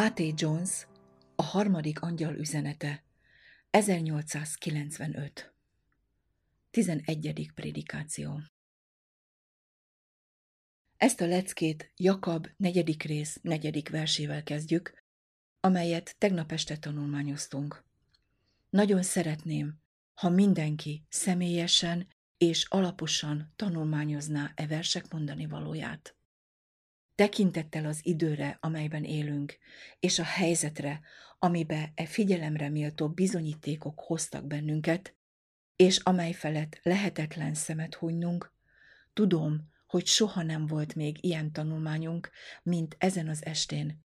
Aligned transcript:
A.T. 0.00 0.40
Jones, 0.40 0.86
a 1.34 1.42
harmadik 1.42 2.00
angyal 2.00 2.34
üzenete, 2.34 3.04
1895. 3.70 5.54
11. 6.70 7.50
prédikáció 7.54 8.40
Ezt 10.96 11.20
a 11.20 11.26
leckét 11.26 11.92
Jakab 11.96 12.48
negyedik 12.56 13.02
rész 13.02 13.38
negyedik 13.42 13.88
versével 13.88 14.42
kezdjük, 14.42 15.04
amelyet 15.60 16.14
tegnap 16.18 16.52
este 16.52 16.76
tanulmányoztunk. 16.76 17.84
Nagyon 18.70 19.02
szeretném, 19.02 19.80
ha 20.14 20.28
mindenki 20.28 21.06
személyesen 21.08 22.08
és 22.38 22.64
alaposan 22.68 23.52
tanulmányozná 23.56 24.52
e 24.54 24.66
versek 24.66 25.12
mondani 25.12 25.46
valóját. 25.46 26.19
Tekintettel 27.20 27.86
az 27.86 28.00
időre, 28.02 28.58
amelyben 28.60 29.04
élünk, 29.04 29.58
és 29.98 30.18
a 30.18 30.24
helyzetre, 30.24 31.00
amibe 31.38 31.92
e 31.94 32.06
figyelemre 32.06 32.68
méltó 32.68 33.08
bizonyítékok 33.08 34.00
hoztak 34.00 34.46
bennünket, 34.46 35.16
és 35.76 35.98
amely 35.98 36.32
felett 36.32 36.80
lehetetlen 36.82 37.54
szemet 37.54 37.94
hunynunk, 37.94 38.52
tudom, 39.12 39.70
hogy 39.86 40.06
soha 40.06 40.42
nem 40.42 40.66
volt 40.66 40.94
még 40.94 41.24
ilyen 41.24 41.52
tanulmányunk, 41.52 42.30
mint 42.62 42.96
ezen 42.98 43.28
az 43.28 43.44
estén. 43.44 44.04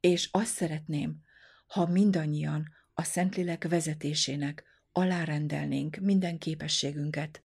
És 0.00 0.28
azt 0.30 0.54
szeretném, 0.54 1.22
ha 1.66 1.86
mindannyian 1.86 2.68
a 2.94 3.02
Szentlélek 3.02 3.68
vezetésének 3.68 4.64
alárendelnénk 4.92 5.96
minden 5.96 6.38
képességünket, 6.38 7.44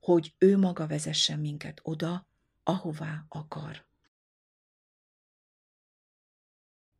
hogy 0.00 0.34
ő 0.38 0.58
maga 0.58 0.86
vezessen 0.86 1.38
minket 1.38 1.80
oda, 1.82 2.28
ahová 2.62 3.24
akar. 3.28 3.90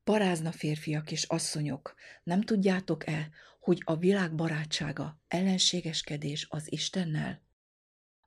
Parázna 0.04 0.52
férfiak 0.52 1.10
és 1.10 1.22
asszonyok, 1.22 1.94
nem 2.22 2.40
tudjátok-e, 2.40 3.30
hogy 3.60 3.82
a 3.84 3.96
világ 3.96 4.34
barátsága 4.34 5.20
ellenségeskedés 5.28 6.46
az 6.50 6.72
Istennel? 6.72 7.42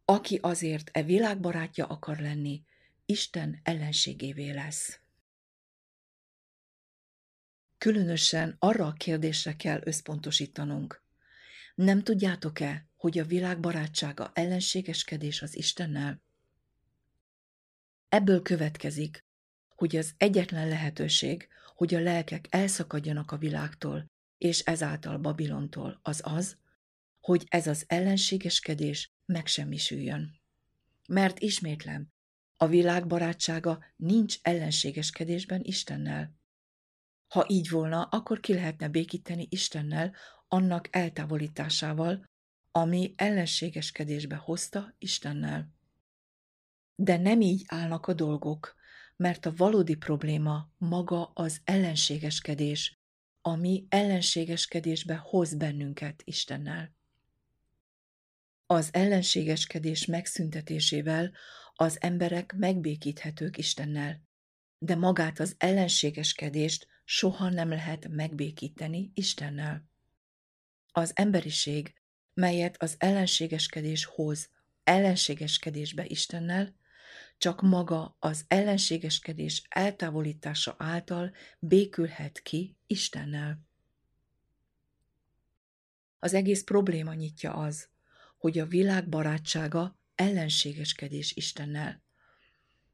Aki 0.06 0.40
azért 0.42 0.90
e 0.94 1.04
világ 1.04 1.40
barátja 1.40 1.86
akar 1.86 2.18
lenni, 2.18 2.64
Isten 3.06 3.60
ellenségévé 3.64 4.52
lesz. 4.52 5.00
Különösen 7.78 8.56
arra 8.60 8.86
a 8.86 8.94
kérdésre 8.94 9.56
kell 9.56 9.82
összpontosítanunk. 9.84 11.04
Nem 11.76 12.04
tudjátok-e, 12.04 12.88
hogy 12.96 13.20
a 13.20 13.26
világ 13.26 13.60
barátsága 13.60 14.32
ellenségeskedés 14.34 15.42
az 15.42 15.56
Istennel? 15.56 16.22
Ebből 18.10 18.42
következik, 18.42 19.26
hogy 19.76 19.96
az 19.96 20.14
egyetlen 20.18 20.68
lehetőség, 20.68 21.48
hogy 21.76 21.94
a 21.94 22.00
lelkek 22.00 22.48
elszakadjanak 22.50 23.32
a 23.32 23.38
világtól, 23.38 24.12
és 24.38 24.60
ezáltal 24.60 25.18
Babilontól, 25.18 26.00
az 26.02 26.22
az, 26.24 26.58
hogy 27.20 27.46
ez 27.48 27.68
az 27.68 27.84
ellenségeskedés 27.88 29.14
megsemmisüljön. 29.26 30.40
Mert 31.08 31.40
ismétlem, 31.40 32.08
a 32.58 32.68
világ 32.68 33.08
barátsága 33.08 33.84
nincs 33.96 34.38
ellenségeskedésben 34.42 35.62
Istennel. 35.64 36.34
Ha 37.28 37.46
így 37.48 37.70
volna, 37.70 38.04
akkor 38.04 38.40
ki 38.40 38.54
lehetne 38.54 38.88
békíteni 38.88 39.48
Istennel 39.50 40.16
annak 40.48 40.96
eltávolításával, 40.96 42.26
ami 42.72 43.14
ellenségeskedésbe 43.18 44.36
hozta 44.36 44.96
Istennel. 44.98 45.74
De 46.96 47.18
nem 47.18 47.42
így 47.42 47.64
állnak 47.68 48.08
a 48.08 48.14
dolgok, 48.14 48.76
mert 49.16 49.46
a 49.46 49.54
valódi 49.56 49.96
probléma 49.96 50.70
maga 50.78 51.32
az 51.34 51.62
ellenségeskedés, 51.64 53.00
ami 53.42 53.86
ellenségeskedésbe 53.90 55.16
hoz 55.16 55.56
bennünket 55.56 56.22
Istennel. 56.26 56.96
Az 58.66 58.90
ellenségeskedés 58.92 60.06
megszüntetésével 60.06 61.32
az 61.74 62.02
emberek 62.02 62.54
megbékíthetők 62.58 63.58
Istennel, 63.58 64.22
de 64.78 64.96
magát 64.96 65.40
az 65.40 65.56
ellenségeskedést 65.58 66.88
soha 67.04 67.50
nem 67.50 67.70
lehet 67.70 68.08
megbékíteni 68.08 69.12
Istennel. 69.14 69.90
Az 70.92 71.12
emberiség, 71.16 71.94
melyet 72.34 72.82
az 72.82 72.96
ellenségeskedés 72.98 74.06
hoz 74.06 74.50
ellenségeskedésbe 74.84 76.06
Istennel, 76.06 76.76
csak 77.38 77.62
maga 77.62 78.16
az 78.20 78.46
ellenségeskedés 78.48 79.64
eltávolítása 79.70 80.76
által 80.78 81.34
békülhet 81.60 82.42
ki 82.42 82.78
Istennel. 82.88 83.60
Az 86.20 86.34
egész 86.34 86.64
probléma 86.64 87.14
nyitja 87.14 87.54
az, 87.54 87.90
hogy 88.38 88.60
a 88.60 88.66
világ 88.66 89.10
barátsága 89.10 90.00
ellenségeskedés 90.16 91.36
Istennel. 91.36 92.04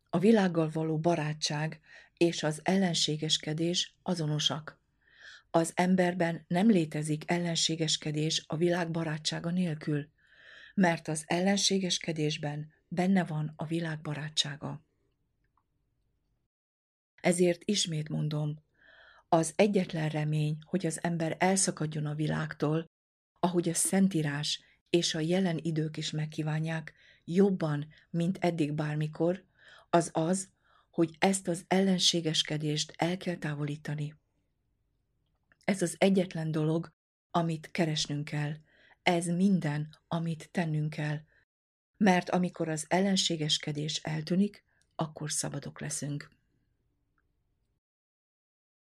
A 0.09 0.19
világgal 0.19 0.69
való 0.69 1.00
barátság 1.00 1.80
és 2.13 2.44
az 2.44 2.59
ellenségeskedés 2.63 3.96
azonosak. 4.03 4.80
Az 5.50 5.72
emberben 5.75 6.46
nem 6.47 6.69
létezik 6.69 7.31
ellenségeskedés 7.31 8.44
a 8.47 8.57
világ 8.57 8.91
barátsága 8.91 9.50
nélkül, 9.50 10.09
mert 10.74 11.07
az 11.07 11.24
ellenségeskedésben 11.25 12.74
benne 12.94 13.24
van 13.24 13.53
a 13.56 13.66
világ 13.66 14.02
barátsága. 14.02 14.85
Ezért 17.22 17.62
ismét 17.66 18.09
mondom, 18.09 18.63
az 19.29 19.53
egyetlen 19.56 20.09
remény, 20.09 20.57
hogy 20.66 20.85
az 20.85 21.03
ember 21.03 21.35
elszakadjon 21.40 22.06
a 22.06 22.16
világtól, 22.16 22.90
ahogy 23.40 23.69
a 23.69 23.74
Szentírás 23.74 24.63
és 24.90 25.16
a 25.16 25.19
jelen 25.19 25.57
idők 25.62 25.97
is 25.97 26.12
megkívánják, 26.12 26.94
jobban, 27.24 27.88
mint 28.09 28.38
eddig 28.38 28.74
bármikor, 28.74 29.44
az 29.90 30.09
az, 30.13 30.50
hogy 30.90 31.16
ezt 31.19 31.47
az 31.47 31.63
ellenségeskedést 31.68 32.94
el 32.96 33.18
kell 33.18 33.35
távolítani. 33.35 34.16
Ez 35.66 35.81
az 35.81 35.96
egyetlen 35.97 36.51
dolog, 36.51 36.94
amit 37.31 37.72
keresnünk 37.72 38.25
kell. 38.25 38.53
Ez 39.03 39.25
minden, 39.25 39.97
amit 40.07 40.50
tennünk 40.51 40.90
kell, 40.90 41.19
mert 42.01 42.29
amikor 42.29 42.69
az 42.69 42.85
ellenségeskedés 42.88 43.95
eltűnik, 43.95 44.63
akkor 44.95 45.31
szabadok 45.31 45.79
leszünk. 45.79 46.29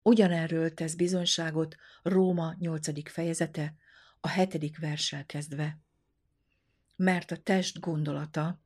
Ugyanerről 0.02 0.74
tesz 0.74 0.94
bizonyságot 0.94 1.76
Róma 2.04 2.56
8. 2.60 3.12
fejezete, 3.12 3.76
a 4.20 4.30
7. 4.30 4.78
verssel 4.78 5.26
kezdve. 5.26 5.80
Mert 6.96 7.32
a 7.32 7.38
test 7.38 7.80
gondolata, 7.80 8.62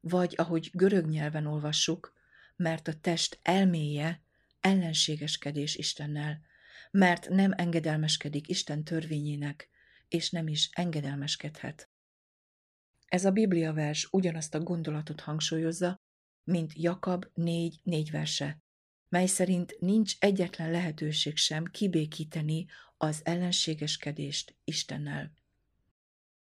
vagy 0.00 0.34
ahogy 0.36 0.70
görög 0.72 1.06
nyelven 1.06 1.46
olvassuk, 1.46 2.12
mert 2.56 2.88
a 2.88 3.00
test 3.00 3.38
elméje 3.42 4.22
ellenségeskedés 4.60 5.76
Istennel, 5.76 6.40
mert 6.90 7.28
nem 7.28 7.52
engedelmeskedik 7.56 8.48
Isten 8.48 8.84
törvényének, 8.84 9.68
és 10.08 10.30
nem 10.30 10.48
is 10.48 10.70
engedelmeskedhet. 10.72 11.88
Ez 13.14 13.24
a 13.24 13.30
Biblia 13.30 13.72
vers 13.72 14.08
ugyanazt 14.10 14.54
a 14.54 14.60
gondolatot 14.60 15.20
hangsúlyozza, 15.20 16.00
mint 16.44 16.72
Jakab 16.76 17.26
4-4 17.36 18.08
verse, 18.10 18.62
mely 19.08 19.26
szerint 19.26 19.76
nincs 19.80 20.14
egyetlen 20.18 20.70
lehetőség 20.70 21.36
sem 21.36 21.64
kibékíteni 21.64 22.66
az 22.96 23.20
ellenségeskedést 23.24 24.56
Istennel. 24.64 25.32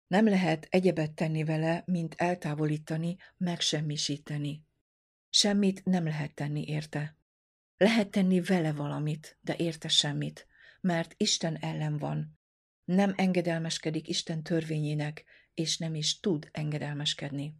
Nem 0.07 0.25
lehet 0.25 0.67
egyebet 0.69 1.11
tenni 1.11 1.43
vele, 1.43 1.83
mint 1.85 2.15
eltávolítani, 2.17 3.17
megsemmisíteni. 3.37 4.63
Semmit 5.29 5.85
nem 5.85 6.03
lehet 6.03 6.33
tenni 6.33 6.67
érte. 6.67 7.17
Lehet 7.77 8.09
tenni 8.09 8.41
vele 8.41 8.71
valamit, 8.71 9.37
de 9.41 9.55
érte 9.55 9.87
semmit, 9.87 10.47
mert 10.81 11.13
Isten 11.17 11.57
ellen 11.57 11.97
van. 11.97 12.39
Nem 12.85 13.13
engedelmeskedik 13.15 14.07
Isten 14.07 14.43
törvényének, 14.43 15.25
és 15.57 15.77
nem 15.77 15.95
is 15.95 16.19
tud 16.19 16.49
engedelmeskedni. 16.51 17.55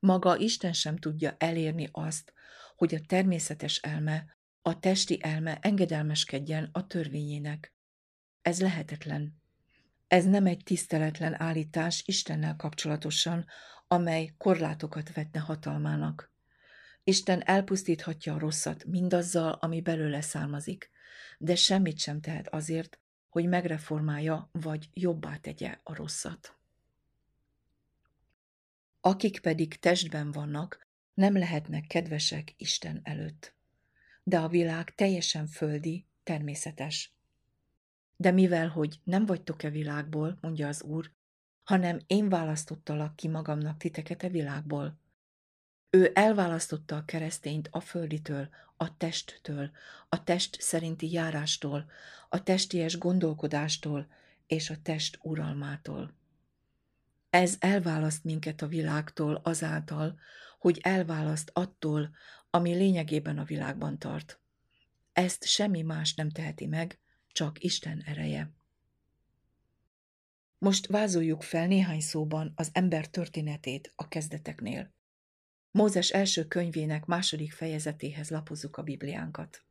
Maga 0.00 0.36
Isten 0.36 0.72
sem 0.72 0.96
tudja 0.96 1.34
elérni 1.38 1.88
azt, 1.92 2.32
hogy 2.76 2.94
a 2.94 3.00
természetes 3.06 3.76
elme, 3.76 4.36
a 4.62 4.78
testi 4.78 5.18
elme 5.22 5.58
engedelmeskedjen 5.60 6.68
a 6.72 6.86
törvényének. 6.86 7.74
Ez 8.42 8.60
lehetetlen. 8.60 9.40
Ez 10.08 10.24
nem 10.24 10.46
egy 10.46 10.62
tiszteletlen 10.64 11.40
állítás 11.40 12.02
Istennel 12.06 12.56
kapcsolatosan, 12.56 13.46
amely 13.86 14.34
korlátokat 14.38 15.12
vetne 15.12 15.40
hatalmának. 15.40 16.32
Isten 17.04 17.42
elpusztíthatja 17.46 18.34
a 18.34 18.38
rosszat 18.38 18.84
mindazzal, 18.84 19.52
ami 19.52 19.80
belőle 19.80 20.20
származik, 20.20 20.90
de 21.38 21.54
semmit 21.54 21.98
sem 21.98 22.20
tehet 22.20 22.48
azért, 22.48 22.98
hogy 23.28 23.48
megreformálja 23.48 24.48
vagy 24.52 24.88
jobbá 24.92 25.36
tegye 25.36 25.78
a 25.82 25.94
rosszat. 25.94 26.57
Akik 29.08 29.40
pedig 29.40 29.78
testben 29.78 30.32
vannak, 30.32 30.86
nem 31.14 31.36
lehetnek 31.36 31.86
kedvesek 31.86 32.54
Isten 32.56 33.00
előtt. 33.02 33.54
de 34.22 34.38
a 34.38 34.48
világ 34.48 34.94
teljesen 34.94 35.46
földi, 35.46 36.06
természetes. 36.22 37.12
De 38.16 38.30
mivel, 38.30 38.68
hogy 38.68 39.00
nem 39.04 39.26
vagytok-e 39.26 39.70
világból, 39.70 40.38
mondja 40.40 40.68
az 40.68 40.82
Úr, 40.82 41.12
hanem 41.64 42.00
én 42.06 42.28
választottalak 42.28 43.16
ki 43.16 43.28
magamnak 43.28 43.78
titeket 43.78 44.22
e 44.22 44.28
világból. 44.28 44.98
Ő 45.90 46.10
elválasztotta 46.14 46.96
a 46.96 47.04
keresztényt 47.04 47.68
a 47.70 47.80
földitől, 47.80 48.48
a 48.76 48.96
testtől, 48.96 49.70
a 50.08 50.24
test 50.24 50.60
szerinti 50.60 51.12
járástól, 51.12 51.90
a 52.28 52.42
testies 52.42 52.98
gondolkodástól 52.98 54.06
és 54.46 54.70
a 54.70 54.82
test 54.82 55.18
uralmától. 55.22 56.16
Ez 57.30 57.56
elválaszt 57.58 58.24
minket 58.24 58.62
a 58.62 58.66
világtól 58.66 59.34
azáltal, 59.34 60.18
hogy 60.58 60.78
elválaszt 60.82 61.50
attól, 61.52 62.10
ami 62.50 62.74
lényegében 62.74 63.38
a 63.38 63.44
világban 63.44 63.98
tart. 63.98 64.40
Ezt 65.12 65.44
semmi 65.44 65.82
más 65.82 66.14
nem 66.14 66.30
teheti 66.30 66.66
meg, 66.66 67.00
csak 67.32 67.62
Isten 67.62 68.02
ereje. 68.06 68.52
Most 70.58 70.86
vázoljuk 70.86 71.42
fel 71.42 71.66
néhány 71.66 72.00
szóban 72.00 72.52
az 72.56 72.70
ember 72.72 73.08
történetét 73.08 73.92
a 73.96 74.08
kezdeteknél. 74.08 74.94
Mózes 75.70 76.10
első 76.10 76.44
könyvének 76.44 77.04
második 77.04 77.52
fejezetéhez 77.52 78.30
lapozzuk 78.30 78.76
a 78.76 78.82
Bibliánkat. 78.82 79.64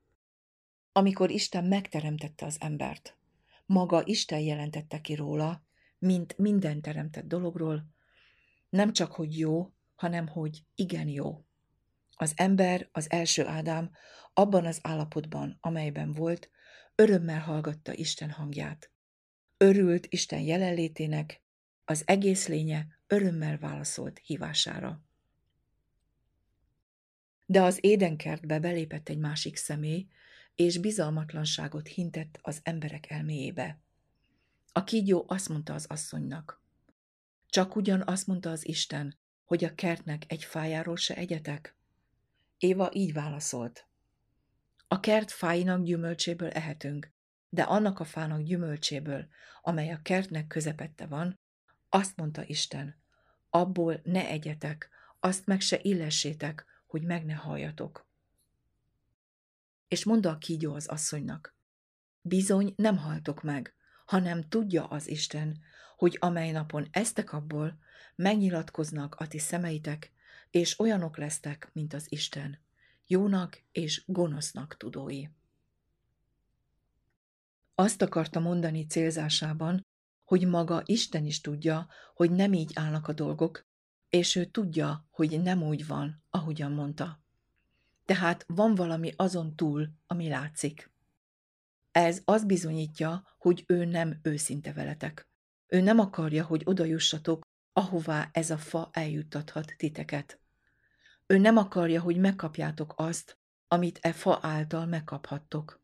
Amikor 0.91 1.29
Isten 1.29 1.63
megteremtette 1.63 2.45
az 2.45 2.57
embert, 2.59 3.17
maga 3.65 4.05
Isten 4.05 4.39
jelentette 4.39 5.01
ki 5.01 5.15
róla, 5.15 5.66
mint 5.99 6.37
minden 6.37 6.81
teremtett 6.81 7.27
dologról, 7.27 7.85
nem 8.69 8.93
csak, 8.93 9.11
hogy 9.11 9.37
jó, 9.37 9.73
hanem, 9.95 10.27
hogy 10.27 10.63
igen 10.75 11.07
jó. 11.07 11.45
Az 12.15 12.33
ember, 12.35 12.89
az 12.91 13.11
első 13.11 13.45
Ádám 13.45 13.91
abban 14.33 14.65
az 14.65 14.79
állapotban, 14.81 15.57
amelyben 15.61 16.13
volt, 16.13 16.49
örömmel 16.95 17.39
hallgatta 17.39 17.93
Isten 17.93 18.31
hangját. 18.31 18.91
Örült 19.57 20.05
Isten 20.09 20.39
jelenlétének, 20.39 21.41
az 21.85 22.03
egész 22.05 22.47
lénye 22.47 22.87
örömmel 23.07 23.57
válaszolt 23.57 24.19
hívására. 24.23 25.01
De 27.45 27.61
az 27.61 27.77
édenkertbe 27.81 28.59
belépett 28.59 29.09
egy 29.09 29.17
másik 29.17 29.55
személy, 29.55 30.07
és 30.55 30.77
bizalmatlanságot 30.77 31.87
hintett 31.87 32.39
az 32.41 32.59
emberek 32.63 33.09
elméjébe. 33.09 33.79
A 34.77 34.83
kígyó 34.83 35.25
azt 35.27 35.49
mondta 35.49 35.73
az 35.73 35.85
asszonynak, 35.85 36.61
csak 37.49 37.75
ugyan 37.75 38.01
azt 38.05 38.27
mondta 38.27 38.49
az 38.49 38.67
Isten, 38.67 39.17
hogy 39.45 39.63
a 39.63 39.73
kertnek 39.75 40.23
egy 40.27 40.43
fájáról 40.43 40.95
se 40.95 41.15
egyetek? 41.15 41.77
Éva 42.57 42.89
így 42.93 43.13
válaszolt. 43.13 43.87
A 44.87 44.99
kert 44.99 45.31
fáinak 45.31 45.83
gyümölcséből 45.83 46.49
ehetünk, 46.49 47.11
de 47.49 47.61
annak 47.61 47.99
a 47.99 48.03
fának 48.03 48.41
gyümölcséből, 48.41 49.27
amely 49.61 49.91
a 49.91 50.01
kertnek 50.01 50.47
közepette 50.47 51.05
van, 51.05 51.39
azt 51.89 52.15
mondta 52.15 52.43
Isten, 52.45 52.95
abból 53.49 53.99
ne 54.03 54.27
egyetek, 54.27 54.89
azt 55.19 55.45
meg 55.45 55.61
se 55.61 55.79
illessétek, 55.81 56.65
hogy 56.85 57.03
meg 57.03 57.25
ne 57.25 57.33
halljatok. 57.33 58.07
És 59.87 60.05
mondta 60.05 60.29
a 60.29 60.37
kígyó 60.37 60.73
az 60.73 60.87
asszonynak, 60.87 61.55
bizony 62.21 62.73
nem 62.75 62.97
haltok 62.97 63.43
meg, 63.43 63.76
hanem 64.07 64.49
tudja 64.49 64.85
az 64.85 65.07
Isten, 65.07 65.59
hogy 65.97 66.17
amely 66.19 66.51
napon 66.51 66.87
eztek 66.91 67.33
abból, 67.33 67.77
megnyilatkoznak 68.15 69.15
a 69.15 69.27
ti 69.27 69.39
szemeitek, 69.39 70.11
és 70.49 70.79
olyanok 70.79 71.17
lesztek, 71.17 71.69
mint 71.73 71.93
az 71.93 72.05
Isten, 72.09 72.59
jónak 73.05 73.63
és 73.71 74.03
gonosznak 74.05 74.77
tudói. 74.77 75.25
Azt 77.75 78.01
akarta 78.01 78.39
mondani 78.39 78.85
célzásában, 78.85 79.85
hogy 80.23 80.47
maga 80.47 80.81
Isten 80.85 81.25
is 81.25 81.41
tudja, 81.41 81.87
hogy 82.13 82.31
nem 82.31 82.53
így 82.53 82.71
állnak 82.73 83.07
a 83.07 83.13
dolgok, 83.13 83.65
és 84.09 84.35
ő 84.35 84.45
tudja, 84.45 85.07
hogy 85.11 85.41
nem 85.41 85.63
úgy 85.63 85.87
van, 85.87 86.23
ahogyan 86.29 86.71
mondta. 86.71 87.21
Tehát 88.05 88.43
van 88.47 88.75
valami 88.75 89.13
azon 89.15 89.55
túl, 89.55 89.89
ami 90.07 90.27
látszik. 90.27 90.91
Ez 91.97 92.21
az 92.25 92.45
bizonyítja, 92.45 93.35
hogy 93.37 93.63
ő 93.67 93.85
nem 93.85 94.19
őszinte 94.21 94.73
veletek. 94.73 95.27
Ő 95.67 95.81
nem 95.81 95.99
akarja, 95.99 96.45
hogy 96.45 96.61
odajussatok, 96.65 97.45
ahová 97.73 98.29
ez 98.31 98.49
a 98.49 98.57
fa 98.57 98.89
eljuttathat 98.91 99.73
titeket. 99.77 100.39
Ő 101.25 101.37
nem 101.37 101.57
akarja, 101.57 102.01
hogy 102.01 102.17
megkapjátok 102.17 102.93
azt, 102.97 103.39
amit 103.67 103.99
e 104.01 104.13
fa 104.13 104.39
által 104.41 104.85
megkaphattok. 104.85 105.81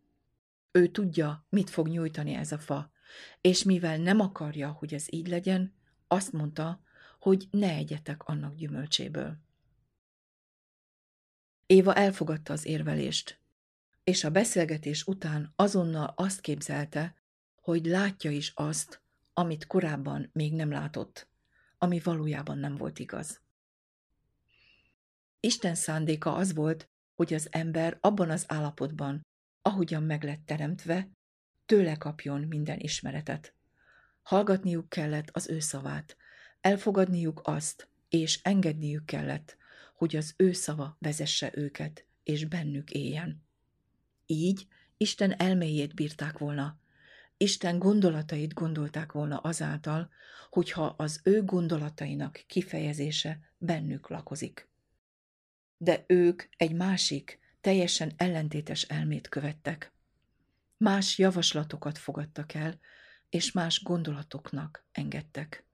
Ő 0.72 0.88
tudja, 0.88 1.46
mit 1.50 1.70
fog 1.70 1.88
nyújtani 1.88 2.34
ez 2.34 2.52
a 2.52 2.60
fa, 2.60 2.92
és 3.42 3.64
mivel 3.64 3.98
nem 3.98 4.20
akarja, 4.20 4.72
hogy 4.72 4.94
ez 4.94 5.06
így 5.10 5.28
legyen, 5.28 5.76
azt 6.08 6.32
mondta, 6.32 6.82
hogy 7.20 7.48
ne 7.52 7.70
egyetek 7.70 8.24
annak 8.24 8.56
gyümölcséből. 8.56 9.38
Éva 11.66 11.94
elfogadta 11.94 12.54
az 12.54 12.66
érvelést, 12.66 13.43
és 14.04 14.24
a 14.24 14.30
beszélgetés 14.30 15.04
után 15.04 15.54
azonnal 15.56 16.14
azt 16.16 16.42
képzelte, 16.42 17.16
hogy 17.56 17.86
látja 17.86 18.32
is 18.32 18.52
azt, 18.56 19.02
amit 19.34 19.68
korábban 19.68 20.30
még 20.34 20.54
nem 20.54 20.72
látott, 20.72 21.28
ami 21.78 22.00
valójában 22.00 22.58
nem 22.58 22.76
volt 22.76 23.00
igaz. 23.00 23.42
Isten 25.40 25.76
szándéka 25.76 26.36
az 26.36 26.54
volt, 26.54 26.90
hogy 27.16 27.34
az 27.34 27.48
ember 27.52 27.98
abban 28.02 28.30
az 28.30 28.46
állapotban, 28.48 29.26
ahogyan 29.62 30.04
meg 30.04 30.24
lett 30.24 30.46
teremtve, 30.46 31.10
tőle 31.66 31.96
kapjon 31.96 32.42
minden 32.42 32.80
ismeretet. 32.80 33.56
Hallgatniuk 34.22 34.90
kellett 34.90 35.30
az 35.32 35.50
ő 35.50 35.60
szavát, 35.60 36.18
elfogadniuk 36.62 37.42
azt, 37.44 37.90
és 38.10 38.40
engedniük 38.42 39.06
kellett, 39.06 39.58
hogy 39.96 40.16
az 40.16 40.34
ő 40.38 40.52
szava 40.52 40.98
vezesse 41.00 41.52
őket, 41.54 42.06
és 42.24 42.46
bennük 42.46 42.92
éljen. 42.92 43.44
Így 44.34 44.68
Isten 44.98 45.40
elméjét 45.40 45.94
bírták 45.94 46.38
volna, 46.38 46.78
Isten 47.38 47.80
gondolatait 47.80 48.54
gondolták 48.54 49.12
volna 49.12 49.38
azáltal, 49.38 50.10
hogyha 50.50 50.86
az 50.86 51.20
ő 51.24 51.44
gondolatainak 51.44 52.44
kifejezése 52.48 53.40
bennük 53.58 54.10
lakozik. 54.10 54.70
De 55.78 56.04
ők 56.08 56.44
egy 56.58 56.74
másik, 56.74 57.40
teljesen 57.62 58.14
ellentétes 58.18 58.82
elmét 58.82 59.30
követtek. 59.30 59.94
Más 60.78 61.18
javaslatokat 61.18 61.98
fogadtak 61.98 62.54
el, 62.54 62.80
és 63.30 63.52
más 63.52 63.84
gondolatoknak 63.84 64.86
engedtek. 64.92 65.66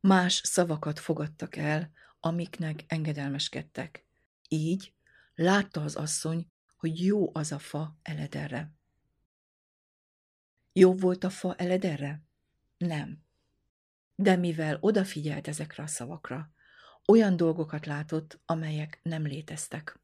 Más 0.00 0.40
szavakat 0.44 0.98
fogadtak 0.98 1.56
el, 1.56 1.90
amiknek 2.20 2.84
engedelmeskedtek. 2.86 4.06
Így 4.48 4.92
látta 5.34 5.82
az 5.82 5.94
asszony, 5.94 6.46
hogy 6.80 7.04
jó 7.04 7.30
az 7.32 7.52
a 7.52 7.58
fa 7.58 7.98
elederre. 8.02 8.72
Jobb 10.72 11.00
volt 11.00 11.24
a 11.24 11.30
fa 11.30 11.54
elederre? 11.54 12.22
Nem. 12.76 13.24
De 14.14 14.36
mivel 14.36 14.78
odafigyelt 14.80 15.48
ezekre 15.48 15.82
a 15.82 15.86
szavakra, 15.86 16.52
olyan 17.06 17.36
dolgokat 17.36 17.86
látott, 17.86 18.40
amelyek 18.44 19.00
nem 19.02 19.22
léteztek. 19.22 20.00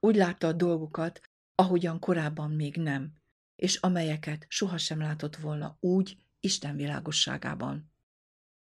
Úgy 0.00 0.16
látta 0.16 0.46
a 0.46 0.52
dolgokat, 0.52 1.20
ahogyan 1.54 1.98
korábban 1.98 2.50
még 2.50 2.76
nem, 2.76 3.12
és 3.56 3.76
amelyeket 3.76 4.46
sohasem 4.48 4.98
látott 4.98 5.36
volna 5.36 5.76
úgy 5.80 6.18
Isten 6.40 6.76
világosságában. 6.76 7.92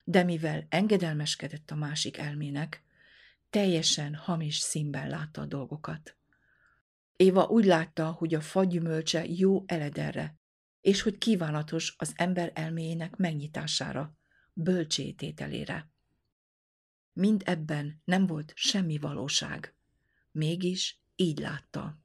De 0.03 0.23
mivel 0.23 0.65
engedelmeskedett 0.69 1.71
a 1.71 1.75
másik 1.75 2.17
elmének, 2.17 2.83
teljesen 3.49 4.15
hamis 4.15 4.57
színben 4.57 5.09
látta 5.09 5.41
a 5.41 5.45
dolgokat. 5.45 6.16
Éva 7.17 7.45
úgy 7.45 7.65
látta, 7.65 8.11
hogy 8.11 8.33
a 8.33 8.41
fagyümölcse 8.41 9.25
jó 9.25 9.63
elederre, 9.65 10.39
és 10.81 11.01
hogy 11.01 11.17
kívánatos 11.17 11.95
az 11.97 12.13
ember 12.15 12.51
elméjének 12.55 13.15
megnyitására, 13.15 14.17
bölcsétételére. 14.53 15.91
Mind 17.13 17.41
ebben 17.45 18.01
nem 18.03 18.25
volt 18.25 18.51
semmi 18.55 18.97
valóság. 18.97 19.75
Mégis 20.31 21.01
így 21.15 21.39
látta. 21.39 21.99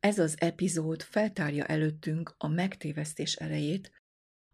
Ez 0.00 0.18
az 0.18 0.40
epizód 0.40 1.02
feltárja 1.02 1.64
előttünk 1.64 2.34
a 2.38 2.48
megtévesztés 2.48 3.34
erejét, 3.34 3.92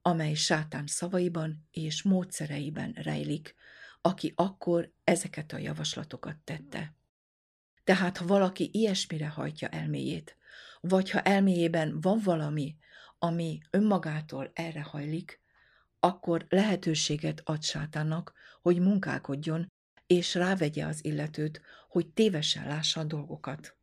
amely 0.03 0.35
sátán 0.35 0.87
szavaiban 0.87 1.69
és 1.71 2.03
módszereiben 2.03 2.93
rejlik, 2.93 3.55
aki 4.01 4.33
akkor 4.37 4.93
ezeket 5.05 5.53
a 5.53 5.59
javaslatokat 5.59 6.37
tette. 6.45 6.95
Tehát 7.85 8.17
ha 8.17 8.27
valaki 8.27 8.71
ilyesmire 8.73 9.29
hajtja 9.29 9.69
elméjét, 9.69 10.37
vagy 10.81 11.11
ha 11.11 11.21
elméjében 11.21 12.01
van 12.01 12.21
valami, 12.25 12.77
ami 13.19 13.61
önmagától 13.71 14.51
erre 14.55 14.83
hajlik, 14.83 15.41
akkor 16.01 16.47
lehetőséget 16.49 17.41
ad 17.45 17.63
sátánnak, 17.63 18.33
hogy 18.63 18.79
munkálkodjon, 18.79 19.73
és 20.07 20.35
rávegye 20.35 20.87
az 20.87 21.05
illetőt, 21.05 21.61
hogy 21.89 22.07
tévesen 22.07 22.67
lássa 22.67 23.01
a 23.01 23.05
dolgokat. 23.05 23.77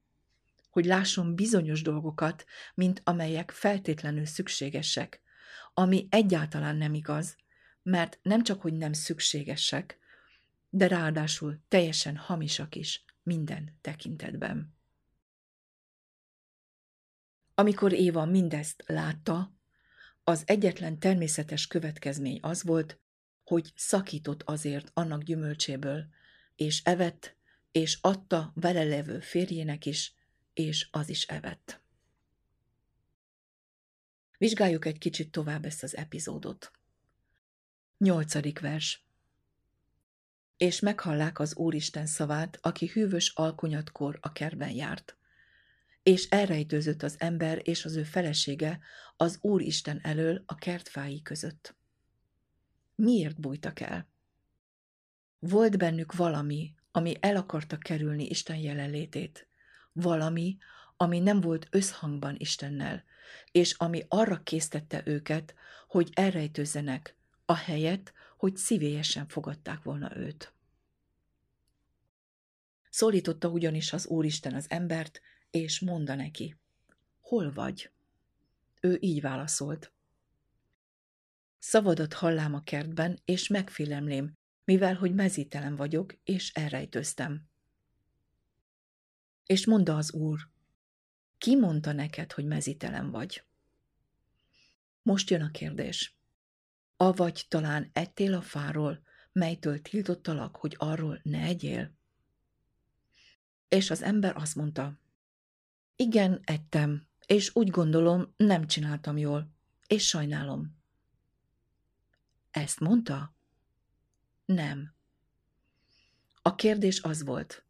Hogy 0.69 0.85
lásson 0.85 1.35
bizonyos 1.35 1.81
dolgokat, 1.81 2.45
mint 2.73 3.01
amelyek 3.03 3.51
feltétlenül 3.51 4.25
szükségesek, 4.25 5.21
ami 5.73 6.07
egyáltalán 6.09 6.75
nem 6.75 6.93
igaz, 6.93 7.35
mert 7.83 8.19
nem 8.21 8.43
csak, 8.43 8.61
hogy 8.61 8.73
nem 8.73 8.93
szükségesek, 8.93 9.99
de 10.69 10.87
ráadásul 10.87 11.59
teljesen 11.67 12.15
hamisak 12.17 12.75
is 12.75 13.03
minden 13.29 13.77
tekintetben. 13.81 14.75
Amikor 17.53 17.93
Éva 17.93 18.25
mindezt 18.25 18.83
látta, 18.87 19.53
az 20.23 20.43
egyetlen 20.45 20.99
természetes 20.99 21.67
következmény 21.67 22.39
az 22.41 22.63
volt, 22.63 22.99
hogy 23.43 23.71
szakított 23.75 24.43
azért 24.43 24.91
annak 24.93 25.23
gyümölcséből, 25.23 26.07
és 26.55 26.83
evett, 26.83 27.37
és 27.71 27.97
adta 28.01 28.51
vele 28.55 28.83
levő 28.83 29.19
férjének 29.19 29.85
is, 29.85 30.13
és 30.53 30.87
az 30.91 31.09
is 31.09 31.23
evett. 31.23 31.81
Vizsgáljuk 34.37 34.85
egy 34.85 34.97
kicsit 34.97 35.31
tovább 35.31 35.65
ezt 35.65 35.83
az 35.83 35.95
epizódot. 35.95 36.71
Nyolcadik 37.97 38.59
vers. 38.59 39.08
És 40.59 40.79
meghallák 40.79 41.39
az 41.39 41.55
Úristen 41.55 42.05
szavát, 42.05 42.57
aki 42.61 42.87
hűvös 42.87 43.31
alkonyatkor 43.35 44.17
a 44.21 44.31
kerben 44.31 44.69
járt. 44.69 45.17
És 46.03 46.29
elrejtőzött 46.29 47.03
az 47.03 47.15
ember 47.17 47.61
és 47.63 47.85
az 47.85 47.95
ő 47.95 48.03
felesége 48.03 48.79
az 49.17 49.37
Úristen 49.41 49.99
elől 50.03 50.43
a 50.45 50.55
kertfái 50.55 51.21
között. 51.21 51.75
Miért 52.95 53.39
bújtak 53.39 53.79
el? 53.79 54.07
Volt 55.39 55.77
bennük 55.77 56.13
valami, 56.13 56.75
ami 56.91 57.15
el 57.19 57.35
akarta 57.35 57.77
kerülni 57.77 58.25
Isten 58.25 58.57
jelenlétét. 58.57 59.47
Valami, 59.91 60.57
ami 60.97 61.19
nem 61.19 61.41
volt 61.41 61.67
összhangban 61.69 62.35
Istennel, 62.37 63.03
és 63.51 63.73
ami 63.77 64.05
arra 64.07 64.43
késztette 64.43 65.01
őket, 65.05 65.53
hogy 65.87 66.09
elrejtőzzenek, 66.13 67.17
ahelyett, 67.45 68.13
hogy 68.39 68.57
szívélyesen 68.57 69.27
fogadták 69.27 69.83
volna 69.83 70.17
őt. 70.17 70.53
Szólította 72.89 73.49
ugyanis 73.49 73.93
az 73.93 74.07
Úristen 74.07 74.53
az 74.53 74.65
embert, 74.69 75.21
és 75.49 75.79
mondta 75.79 76.15
neki, 76.15 76.55
hol 77.21 77.51
vagy? 77.51 77.91
Ő 78.81 78.97
így 79.01 79.21
válaszolt. 79.21 79.91
Szavadat 81.57 82.13
hallám 82.13 82.53
a 82.53 82.63
kertben, 82.63 83.19
és 83.25 83.47
megfélemlém, 83.47 84.37
mivel 84.63 84.95
hogy 84.95 85.13
mezítelen 85.13 85.75
vagyok, 85.75 86.15
és 86.23 86.51
elrejtőztem. 86.53 87.49
És 89.45 89.65
mondta 89.65 89.95
az 89.95 90.13
úr, 90.13 90.49
ki 91.37 91.55
mondta 91.55 91.91
neked, 91.91 92.31
hogy 92.31 92.45
mezítelen 92.45 93.11
vagy? 93.11 93.43
Most 95.01 95.29
jön 95.29 95.41
a 95.41 95.51
kérdés. 95.51 96.18
Avagy 97.01 97.45
talán 97.47 97.89
ettél 97.93 98.33
a 98.33 98.41
fáról, 98.41 99.01
melytől 99.31 99.81
tiltottalak, 99.81 100.55
hogy 100.55 100.75
arról 100.77 101.19
ne 101.23 101.41
egyél? 101.41 101.93
És 103.67 103.89
az 103.89 104.01
ember 104.01 104.35
azt 104.35 104.55
mondta, 104.55 104.99
igen, 105.95 106.41
ettem, 106.43 107.07
és 107.25 107.55
úgy 107.55 107.69
gondolom, 107.69 108.33
nem 108.37 108.67
csináltam 108.67 109.17
jól, 109.17 109.51
és 109.87 110.07
sajnálom. 110.07 110.77
Ezt 112.51 112.79
mondta? 112.79 113.35
Nem. 114.45 114.93
A 116.41 116.55
kérdés 116.55 117.01
az 117.01 117.23
volt, 117.23 117.65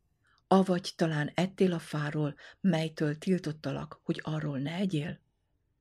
avagy 0.48 0.94
talán 0.96 1.32
ettél 1.34 1.74
a 1.74 1.80
fáról, 1.80 2.36
melytől 2.62 3.18
tiltottalak, 3.18 4.00
hogy 4.04 4.20
arról 4.24 4.60
ne 4.60 4.74
egyél? 4.74 5.20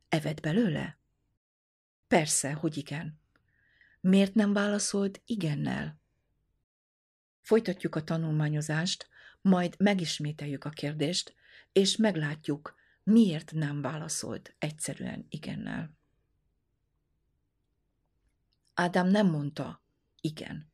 Eved 0.09 0.41
belőle? 0.41 0.99
Persze, 2.09 2.53
hogy 2.53 2.77
igen. 2.77 3.27
Miért 4.09 4.35
nem 4.35 4.53
válaszolt 4.53 5.23
igennel? 5.25 6.01
Folytatjuk 7.41 7.95
a 7.95 8.05
tanulmányozást, 8.05 9.09
majd 9.41 9.75
megismételjük 9.79 10.65
a 10.65 10.71
kérdést, 10.71 11.35
és 11.73 11.97
meglátjuk, 11.97 12.75
miért 13.03 13.53
nem 13.53 13.81
válaszolt 13.81 14.55
egyszerűen 14.59 15.27
igennel. 15.29 15.97
Ádám 18.75 19.09
nem 19.09 19.27
mondta 19.31 19.85
igen, 20.21 20.73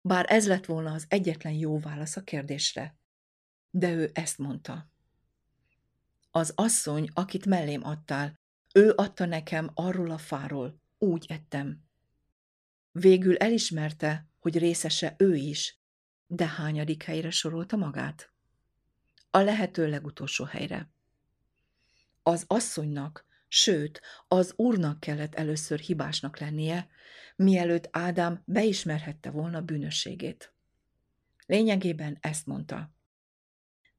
bár 0.00 0.24
ez 0.28 0.46
lett 0.46 0.64
volna 0.66 0.92
az 0.92 1.04
egyetlen 1.08 1.52
jó 1.52 1.78
válasz 1.78 2.16
a 2.16 2.22
kérdésre. 2.22 2.98
De 3.70 3.92
ő 3.92 4.10
ezt 4.12 4.38
mondta. 4.38 4.90
Az 6.30 6.52
asszony, 6.54 7.08
akit 7.12 7.46
mellém 7.46 7.84
adtál, 7.84 8.40
ő 8.74 8.92
adta 8.96 9.24
nekem 9.24 9.70
arról 9.74 10.10
a 10.10 10.18
fáról, 10.18 10.80
úgy 10.98 11.26
ettem. 11.28 11.88
Végül 12.92 13.36
elismerte, 13.36 14.28
hogy 14.38 14.58
részese 14.58 15.14
ő 15.18 15.34
is, 15.34 15.78
de 16.26 16.46
hányadik 16.46 17.02
helyre 17.02 17.30
sorolta 17.30 17.76
magát? 17.76 18.32
A 19.30 19.38
lehető 19.38 19.88
legutolsó 19.88 20.44
helyre. 20.44 20.90
Az 22.22 22.44
asszonynak, 22.46 23.26
sőt, 23.48 24.00
az 24.28 24.52
úrnak 24.56 25.00
kellett 25.00 25.34
először 25.34 25.78
hibásnak 25.78 26.38
lennie, 26.38 26.88
mielőtt 27.36 27.88
Ádám 27.90 28.42
beismerhette 28.44 29.30
volna 29.30 29.60
bűnösségét. 29.60 30.54
Lényegében 31.46 32.18
ezt 32.20 32.46
mondta. 32.46 32.94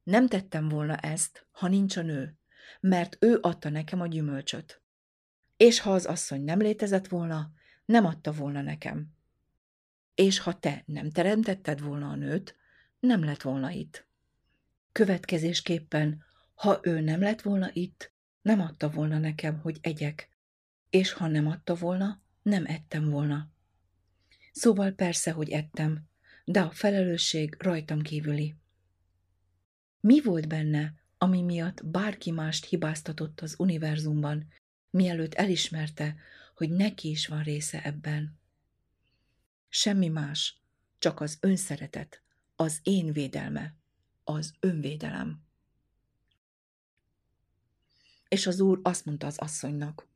Nem 0.02 0.26
tettem 0.26 0.68
volna 0.68 0.96
ezt, 0.96 1.46
ha 1.50 1.68
nincs 1.68 1.96
a 1.96 2.02
nő, 2.02 2.36
mert 2.80 3.16
ő 3.20 3.38
adta 3.40 3.68
nekem 3.68 4.00
a 4.00 4.06
gyümölcsöt. 4.06 4.82
És 5.56 5.80
ha 5.80 5.92
az 5.92 6.06
asszony 6.06 6.42
nem 6.42 6.58
létezett 6.58 7.06
volna, 7.06 7.52
nem 7.92 8.06
adta 8.06 8.32
volna 8.32 8.62
nekem. 8.62 9.14
És 10.14 10.38
ha 10.38 10.58
te 10.58 10.82
nem 10.86 11.10
teremtetted 11.10 11.80
volna 11.80 12.08
a 12.08 12.14
nőt, 12.14 12.56
nem 13.00 13.24
lett 13.24 13.42
volna 13.42 13.70
itt. 13.70 14.06
Következésképpen, 14.92 16.24
ha 16.54 16.80
ő 16.82 17.00
nem 17.00 17.20
lett 17.20 17.42
volna 17.42 17.70
itt, 17.72 18.12
nem 18.42 18.60
adta 18.60 18.90
volna 18.90 19.18
nekem, 19.18 19.58
hogy 19.58 19.78
egyek, 19.80 20.28
és 20.90 21.12
ha 21.12 21.26
nem 21.26 21.46
adta 21.46 21.74
volna, 21.74 22.20
nem 22.42 22.66
ettem 22.66 23.10
volna. 23.10 23.50
Szóval 24.52 24.90
persze, 24.90 25.32
hogy 25.32 25.50
ettem, 25.50 26.08
de 26.44 26.60
a 26.60 26.70
felelősség 26.70 27.56
rajtam 27.58 28.02
kívüli. 28.02 28.54
Mi 30.00 30.20
volt 30.20 30.48
benne, 30.48 30.94
ami 31.18 31.42
miatt 31.42 31.86
bárki 31.86 32.30
mást 32.30 32.64
hibáztatott 32.64 33.40
az 33.40 33.54
univerzumban, 33.58 34.46
mielőtt 34.90 35.34
elismerte, 35.34 36.16
hogy 36.62 36.70
neki 36.70 37.10
is 37.10 37.26
van 37.26 37.42
része 37.42 37.82
ebben? 37.82 38.38
Semmi 39.68 40.08
más, 40.08 40.60
csak 40.98 41.20
az 41.20 41.38
önszeretet, 41.40 42.22
az 42.56 42.80
én 42.82 43.12
védelme, 43.12 43.74
az 44.24 44.54
önvédelem. 44.60 45.42
És 48.28 48.46
az 48.46 48.60
úr 48.60 48.80
azt 48.82 49.04
mondta 49.04 49.26
az 49.26 49.38
asszonynak. 49.38 50.08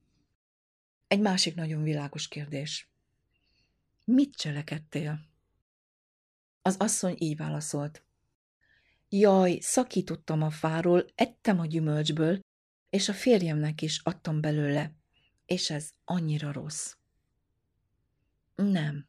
Egy 1.08 1.20
másik 1.20 1.54
nagyon 1.54 1.82
világos 1.82 2.28
kérdés. 2.28 2.90
Mit 4.04 4.34
cselekedtél? 4.34 5.20
Az 6.62 6.76
asszony 6.76 7.16
így 7.18 7.36
válaszolt. 7.36 8.04
Jaj, 9.08 9.58
szakítottam 9.60 10.42
a 10.42 10.50
fáról, 10.50 11.06
ettem 11.14 11.60
a 11.60 11.66
gyümölcsből, 11.66 12.40
és 12.90 13.08
a 13.08 13.12
férjemnek 13.14 13.82
is 13.82 14.00
adtam 14.02 14.40
belőle, 14.40 14.94
és 15.46 15.70
ez 15.70 15.90
annyira 16.04 16.52
rossz. 16.52 16.94
Nem, 18.54 19.08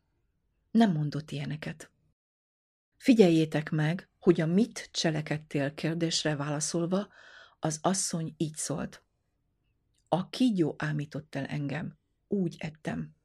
nem 0.71 0.91
mondott 0.91 1.31
ilyeneket. 1.31 1.91
Figyeljétek 2.97 3.69
meg, 3.69 4.09
hogy 4.19 4.41
a 4.41 4.45
mit 4.45 4.89
cselekedtél 4.91 5.73
kérdésre 5.73 6.35
válaszolva, 6.35 7.07
az 7.59 7.79
asszony 7.81 8.33
így 8.37 8.55
szólt. 8.55 9.03
A 10.07 10.29
kígyó 10.29 10.75
ámított 10.77 11.35
el 11.35 11.45
engem, 11.45 11.97
úgy 12.27 12.55
ettem. 12.59 13.15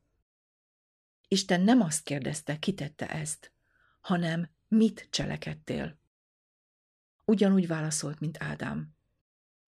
Isten 1.28 1.60
nem 1.60 1.80
azt 1.80 2.02
kérdezte, 2.02 2.58
kitette 2.58 3.10
ezt, 3.10 3.52
hanem 4.00 4.50
mit 4.68 5.08
cselekedtél. 5.10 5.98
Ugyanúgy 7.24 7.66
válaszolt, 7.66 8.20
mint 8.20 8.42
Ádám. 8.42 8.94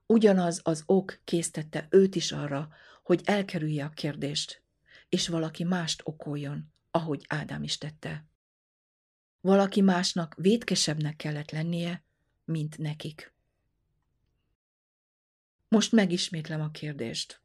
Ugyanaz 0.06 0.60
az 0.62 0.82
ok 0.86 1.20
késztette 1.24 1.86
őt 1.90 2.14
is 2.14 2.32
arra, 2.32 2.68
hogy 3.04 3.20
elkerülje 3.24 3.84
a 3.84 3.88
kérdést, 3.90 4.62
és 5.08 5.28
valaki 5.28 5.64
mást 5.64 6.00
okoljon, 6.04 6.72
ahogy 6.90 7.24
Ádám 7.28 7.62
is 7.62 7.78
tette. 7.78 8.26
Valaki 9.40 9.80
másnak 9.80 10.34
védkesebbnek 10.38 11.16
kellett 11.16 11.50
lennie, 11.50 12.04
mint 12.44 12.78
nekik. 12.78 13.34
Most 15.68 15.92
megismétlem 15.92 16.60
a 16.60 16.70
kérdést. 16.70 17.42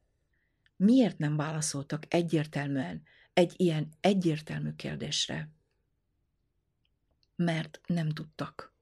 Miért 0.75 1.17
nem 1.17 1.35
válaszoltak 1.35 2.13
egyértelműen 2.13 3.03
egy 3.33 3.53
ilyen 3.57 3.89
egyértelmű 3.99 4.71
kérdésre? 4.71 5.49
mert 7.39 7.81
nem 7.85 8.09
tudtak. 8.09 8.73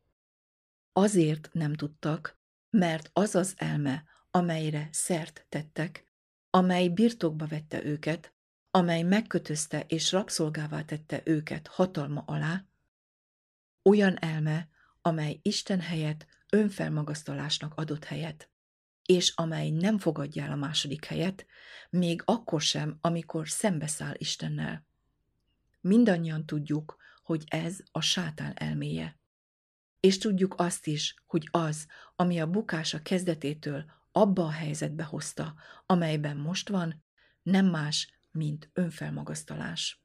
Azért 0.94 1.50
nem 1.52 1.74
tudtak, 1.74 2.40
mert 2.70 3.10
az 3.14 3.36
az 3.36 3.54
elme, 3.58 4.04
amelyre 4.32 4.90
szert 4.92 5.46
tettek, 5.50 6.07
amely 6.50 6.88
birtokba 6.88 7.48
vette 7.48 7.86
őket, 7.86 8.34
amely 8.72 9.02
megkötözte 9.02 9.80
és 9.88 10.12
rabszolgává 10.12 10.82
tette 10.84 11.22
őket 11.26 11.68
hatalma 11.68 12.24
alá, 12.26 12.66
olyan 13.84 14.18
elme, 14.20 14.70
amely 15.02 15.40
Isten 15.42 15.80
helyett 15.80 16.28
önfelmagasztalásnak 16.50 17.74
adott 17.76 18.04
helyet, 18.04 18.50
és 19.06 19.34
amely 19.36 19.70
nem 19.70 19.98
fogadja 19.98 20.44
el 20.44 20.52
a 20.52 20.56
második 20.56 21.06
helyet, 21.06 21.46
még 21.90 22.22
akkor 22.26 22.62
sem, 22.62 22.98
amikor 23.02 23.50
szembeszáll 23.50 24.14
Istennel. 24.18 24.86
Mindannyian 25.82 26.46
tudjuk, 26.46 26.98
hogy 27.24 27.44
ez 27.48 27.80
a 27.92 28.02
sátán 28.02 28.54
elméje. 28.56 29.20
És 30.00 30.18
tudjuk 30.18 30.56
azt 30.58 30.88
is, 30.88 31.16
hogy 31.26 31.48
az, 31.52 31.88
ami 32.16 32.40
a 32.40 32.50
bukása 32.50 33.02
kezdetétől 33.02 33.86
abba 34.22 34.44
a 34.46 34.50
helyzetbe 34.52 35.04
hozta, 35.04 35.56
amelyben 35.86 36.38
most 36.38 36.70
van, 36.70 37.04
nem 37.44 37.66
más, 37.66 38.20
mint 38.32 38.70
önfelmagasztalás. 38.74 40.02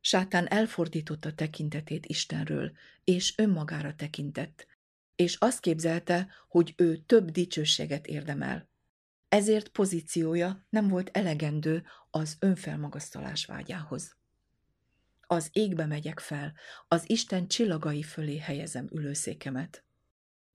Sátán 0.00 0.46
elfordította 0.46 1.34
tekintetét 1.34 2.06
Istenről, 2.06 2.72
és 3.04 3.34
önmagára 3.36 3.94
tekintett, 3.94 4.66
és 5.16 5.36
azt 5.36 5.60
képzelte, 5.60 6.28
hogy 6.48 6.74
ő 6.76 6.96
több 6.96 7.30
dicsőséget 7.30 8.06
érdemel. 8.06 8.68
Ezért 9.28 9.68
pozíciója 9.68 10.66
nem 10.68 10.88
volt 10.88 11.10
elegendő 11.12 11.84
az 12.10 12.36
önfelmagasztalás 12.38 13.44
vágyához. 13.44 14.16
Az 15.26 15.48
égbe 15.52 15.86
megyek 15.86 16.20
fel, 16.20 16.54
az 16.88 17.10
Isten 17.10 17.48
csillagai 17.48 18.02
fölé 18.02 18.38
helyezem 18.38 18.88
ülőszékemet, 18.92 19.86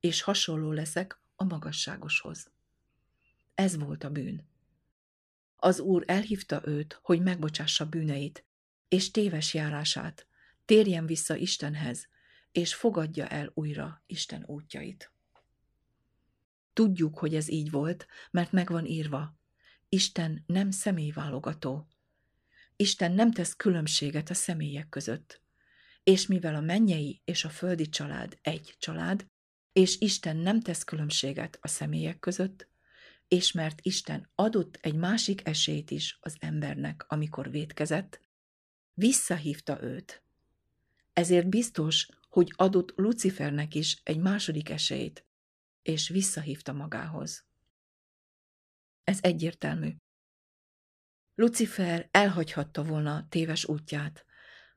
és 0.03 0.21
hasonló 0.21 0.71
leszek 0.71 1.19
a 1.35 1.43
magasságoshoz. 1.43 2.51
Ez 3.55 3.77
volt 3.77 4.03
a 4.03 4.09
bűn. 4.09 4.47
Az 5.55 5.79
Úr 5.79 6.03
elhívta 6.07 6.61
őt, 6.65 6.99
hogy 7.01 7.21
megbocsássa 7.21 7.85
bűneit, 7.85 8.45
és 8.87 9.11
téves 9.11 9.53
járását, 9.53 10.27
térjen 10.65 11.05
vissza 11.05 11.35
Istenhez, 11.35 12.07
és 12.51 12.75
fogadja 12.75 13.27
el 13.27 13.51
újra 13.53 14.03
Isten 14.05 14.43
útjait. 14.45 15.11
Tudjuk, 16.73 17.17
hogy 17.17 17.35
ez 17.35 17.49
így 17.49 17.71
volt, 17.71 18.07
mert 18.31 18.51
megvan 18.51 18.85
írva. 18.85 19.37
Isten 19.89 20.43
nem 20.45 20.71
személyválogató. 20.71 21.87
Isten 22.75 23.11
nem 23.11 23.31
tesz 23.31 23.55
különbséget 23.55 24.29
a 24.29 24.33
személyek 24.33 24.89
között. 24.89 25.41
És 26.03 26.27
mivel 26.27 26.55
a 26.55 26.61
mennyei 26.61 27.21
és 27.25 27.45
a 27.45 27.49
földi 27.49 27.89
család 27.89 28.37
egy 28.41 28.75
család, 28.79 29.31
és 29.73 29.99
Isten 29.99 30.37
nem 30.37 30.61
tesz 30.61 30.83
különbséget 30.83 31.57
a 31.61 31.67
személyek 31.67 32.19
között, 32.19 32.67
és 33.27 33.51
mert 33.51 33.79
Isten 33.81 34.29
adott 34.35 34.77
egy 34.81 34.95
másik 34.95 35.47
esélyt 35.47 35.91
is 35.91 36.17
az 36.21 36.35
embernek, 36.39 37.05
amikor 37.07 37.51
vétkezett, 37.51 38.19
visszahívta 38.93 39.83
őt. 39.83 40.23
Ezért 41.13 41.49
biztos, 41.49 42.07
hogy 42.29 42.53
adott 42.55 42.93
Lucifernek 42.95 43.75
is 43.75 44.01
egy 44.03 44.17
második 44.17 44.69
esélyt, 44.69 45.25
és 45.81 46.07
visszahívta 46.07 46.73
magához. 46.73 47.45
Ez 49.03 49.19
egyértelmű. 49.21 49.95
Lucifer 51.35 52.07
elhagyhatta 52.11 52.83
volna 52.83 53.27
téves 53.29 53.65
útját, 53.65 54.25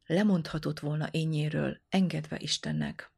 lemondhatott 0.06 0.80
volna 0.80 1.08
ényéről, 1.10 1.80
engedve 1.88 2.38
Istennek. 2.38 3.12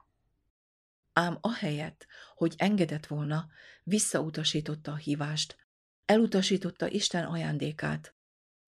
Ám 1.19 1.39
ahelyett, 1.41 2.07
hogy 2.35 2.55
engedett 2.57 3.07
volna, 3.07 3.49
visszautasította 3.83 4.93
a 4.93 4.97
hívást, 4.97 5.57
elutasította 6.05 6.89
Isten 6.89 7.25
ajándékát, 7.25 8.15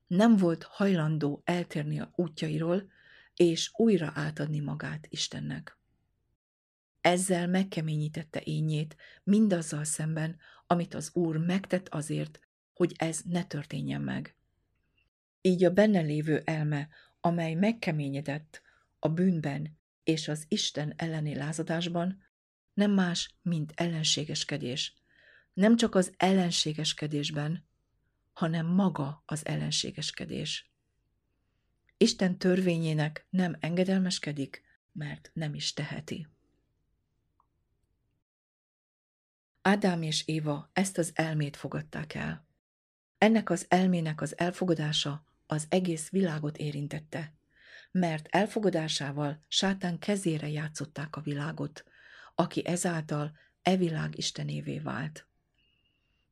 nem 0.06 0.36
volt 0.36 0.62
hajlandó 0.62 1.42
eltérni 1.44 2.00
a 2.00 2.12
útjairól, 2.14 2.90
és 3.34 3.70
újra 3.76 4.12
átadni 4.14 4.60
magát 4.60 5.06
Istennek. 5.08 5.78
Ezzel 7.00 7.46
megkeményítette 7.46 8.40
ényét 8.44 8.96
mindazzal 9.22 9.84
szemben, 9.84 10.36
amit 10.66 10.94
az 10.94 11.10
Úr 11.14 11.36
megtett 11.36 11.88
azért, 11.88 12.40
hogy 12.72 12.94
ez 12.96 13.20
ne 13.24 13.44
történjen 13.44 14.00
meg. 14.00 14.36
Így 15.40 15.64
a 15.64 15.70
benne 15.70 16.00
lévő 16.00 16.42
elme, 16.44 16.88
amely 17.20 17.54
megkeményedett 17.54 18.62
a 18.98 19.08
bűnben 19.08 19.78
és 20.04 20.28
az 20.28 20.44
Isten 20.48 20.92
elleni 20.96 21.34
lázadásban, 21.34 22.28
nem 22.80 22.90
más, 22.90 23.34
mint 23.42 23.72
ellenségeskedés. 23.74 24.94
Nem 25.52 25.76
csak 25.76 25.94
az 25.94 26.12
ellenségeskedésben, 26.16 27.64
hanem 28.32 28.66
maga 28.66 29.22
az 29.26 29.46
ellenségeskedés. 29.46 30.70
Isten 31.96 32.38
törvényének 32.38 33.26
nem 33.30 33.56
engedelmeskedik, 33.60 34.62
mert 34.92 35.30
nem 35.32 35.54
is 35.54 35.72
teheti. 35.72 36.26
Ádám 39.62 40.02
és 40.02 40.26
Éva 40.26 40.70
ezt 40.72 40.98
az 40.98 41.10
elmét 41.14 41.56
fogadták 41.56 42.14
el. 42.14 42.46
Ennek 43.18 43.50
az 43.50 43.66
elmének 43.68 44.20
az 44.20 44.38
elfogadása 44.38 45.24
az 45.46 45.66
egész 45.68 46.08
világot 46.08 46.56
érintette, 46.56 47.34
mert 47.90 48.26
elfogadásával 48.30 49.44
sátán 49.48 49.98
kezére 49.98 50.48
játszották 50.48 51.16
a 51.16 51.20
világot, 51.20 51.84
aki 52.34 52.66
ezáltal 52.66 53.36
e 53.62 53.76
világ 53.76 54.18
istenévé 54.18 54.78
vált. 54.78 55.26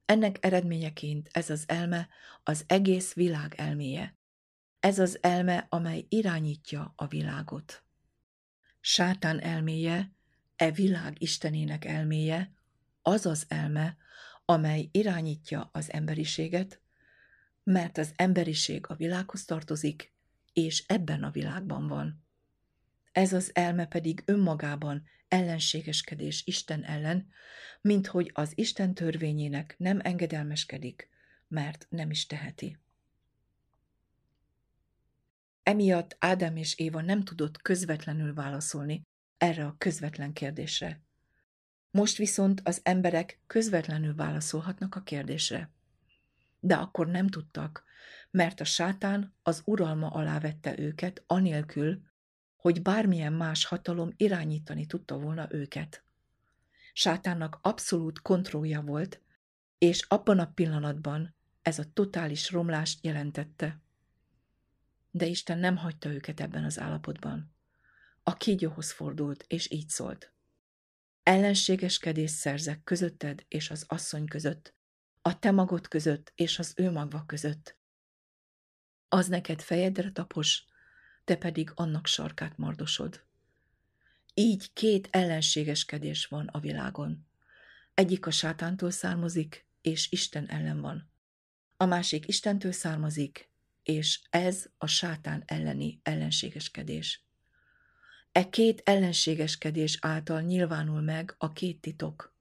Ennek 0.04 0.44
eredményeként 0.44 1.28
ez 1.32 1.50
az 1.50 1.64
elme 1.66 2.08
az 2.42 2.64
egész 2.66 3.12
világ 3.12 3.54
elméje. 3.56 4.16
Ez 4.80 4.98
az 4.98 5.18
elme, 5.22 5.66
amely 5.68 6.06
irányítja 6.08 6.92
a 6.96 7.06
világot. 7.06 7.82
Sátán 8.80 9.40
elméje, 9.40 10.12
e 10.56 10.70
világ 10.70 11.22
istenének 11.22 11.84
elméje, 11.84 12.52
az 13.02 13.26
az 13.26 13.44
elme, 13.48 13.96
amely 14.44 14.88
irányítja 14.92 15.70
az 15.72 15.92
emberiséget, 15.92 16.80
mert 17.62 17.98
az 17.98 18.12
emberiség 18.16 18.84
a 18.88 18.94
világhoz 18.94 19.44
tartozik, 19.44 20.12
és 20.52 20.84
ebben 20.86 21.22
a 21.22 21.30
világban 21.30 21.86
van. 21.86 22.24
Ez 23.18 23.32
az 23.32 23.50
elme 23.54 23.86
pedig 23.86 24.22
önmagában 24.24 25.04
ellenségeskedés 25.28 26.42
Isten 26.46 26.84
ellen, 26.84 27.28
mint 27.80 28.06
hogy 28.06 28.30
az 28.34 28.52
Isten 28.54 28.94
törvényének 28.94 29.74
nem 29.78 30.00
engedelmeskedik, 30.02 31.08
mert 31.48 31.86
nem 31.88 32.10
is 32.10 32.26
teheti. 32.26 32.78
Emiatt 35.62 36.16
Ádám 36.18 36.56
és 36.56 36.78
Éva 36.78 37.00
nem 37.00 37.24
tudott 37.24 37.62
közvetlenül 37.62 38.34
válaszolni 38.34 39.06
erre 39.38 39.64
a 39.64 39.74
közvetlen 39.78 40.32
kérdésre. 40.32 41.02
Most 41.90 42.16
viszont 42.16 42.60
az 42.64 42.80
emberek 42.82 43.40
közvetlenül 43.46 44.14
válaszolhatnak 44.14 44.94
a 44.94 45.02
kérdésre. 45.02 45.70
De 46.60 46.74
akkor 46.74 47.06
nem 47.06 47.28
tudtak, 47.28 47.84
mert 48.30 48.60
a 48.60 48.64
sátán 48.64 49.34
az 49.42 49.62
uralma 49.64 50.08
alá 50.08 50.38
vette 50.38 50.78
őket 50.78 51.22
anélkül, 51.26 52.06
hogy 52.58 52.82
bármilyen 52.82 53.32
más 53.32 53.64
hatalom 53.64 54.12
irányítani 54.16 54.86
tudta 54.86 55.18
volna 55.18 55.46
őket. 55.50 56.02
Sátánnak 56.92 57.58
abszolút 57.62 58.22
kontrollja 58.22 58.80
volt, 58.80 59.20
és 59.78 60.02
abban 60.08 60.38
a 60.38 60.52
pillanatban 60.54 61.34
ez 61.62 61.78
a 61.78 61.92
totális 61.92 62.50
romlást 62.50 63.04
jelentette. 63.04 63.80
De 65.10 65.26
Isten 65.26 65.58
nem 65.58 65.76
hagyta 65.76 66.08
őket 66.08 66.40
ebben 66.40 66.64
az 66.64 66.78
állapotban. 66.78 67.54
A 68.22 68.34
kígyóhoz 68.34 68.92
fordult, 68.92 69.44
és 69.48 69.70
így 69.70 69.88
szólt. 69.88 70.32
Ellenségeskedés 71.22 72.30
szerzek 72.30 72.84
közötted 72.84 73.44
és 73.48 73.70
az 73.70 73.84
asszony 73.88 74.26
között, 74.26 74.74
a 75.22 75.38
te 75.38 75.50
magod 75.50 75.88
között 75.88 76.32
és 76.34 76.58
az 76.58 76.72
ő 76.76 76.90
magva 76.90 77.24
között. 77.26 77.76
Az 79.08 79.26
neked 79.28 79.60
fejedre 79.60 80.10
tapos, 80.10 80.64
te 81.28 81.36
pedig 81.36 81.72
annak 81.74 82.06
sarkát 82.06 82.56
mardosod. 82.56 83.24
Így 84.34 84.72
két 84.72 85.08
ellenségeskedés 85.10 86.26
van 86.26 86.46
a 86.46 86.60
világon. 86.60 87.26
Egyik 87.94 88.26
a 88.26 88.30
sátántól 88.30 88.90
származik, 88.90 89.66
és 89.82 90.10
Isten 90.10 90.48
ellen 90.48 90.80
van. 90.80 91.10
A 91.76 91.84
másik 91.84 92.28
Istentől 92.28 92.72
származik, 92.72 93.50
és 93.82 94.20
ez 94.30 94.66
a 94.78 94.86
sátán 94.86 95.42
elleni 95.46 96.00
ellenségeskedés. 96.02 97.24
E 98.32 98.48
két 98.48 98.80
ellenségeskedés 98.84 99.98
által 100.00 100.40
nyilvánul 100.40 101.00
meg 101.00 101.34
a 101.38 101.52
két 101.52 101.80
titok, 101.80 102.34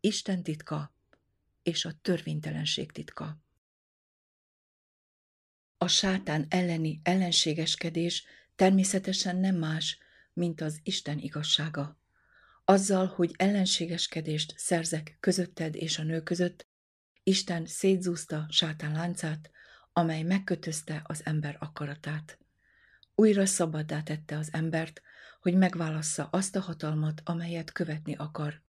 Isten 0.00 0.42
titka 0.42 0.94
és 1.62 1.84
a 1.84 1.92
törvénytelenség 2.02 2.92
titka. 2.92 3.41
A 5.82 5.88
sátán 5.88 6.46
elleni 6.48 7.00
ellenségeskedés 7.02 8.24
természetesen 8.56 9.36
nem 9.36 9.56
más, 9.56 9.98
mint 10.32 10.60
az 10.60 10.80
Isten 10.82 11.18
igazsága. 11.18 11.98
Azzal, 12.64 13.06
hogy 13.06 13.34
ellenségeskedést 13.36 14.54
szerzek 14.56 15.16
közötted 15.20 15.74
és 15.74 15.98
a 15.98 16.02
nő 16.02 16.22
között, 16.22 16.66
Isten 17.22 17.66
szétzúzta 17.66 18.46
sátán 18.48 18.92
láncát, 18.92 19.50
amely 19.92 20.22
megkötözte 20.22 21.02
az 21.04 21.20
ember 21.24 21.56
akaratát. 21.60 22.38
Újra 23.14 23.46
szabaddá 23.46 24.02
tette 24.02 24.36
az 24.36 24.48
embert, 24.52 25.02
hogy 25.40 25.54
megválassza 25.54 26.28
azt 26.32 26.56
a 26.56 26.60
hatalmat, 26.60 27.20
amelyet 27.24 27.72
követni 27.72 28.14
akar, 28.14 28.62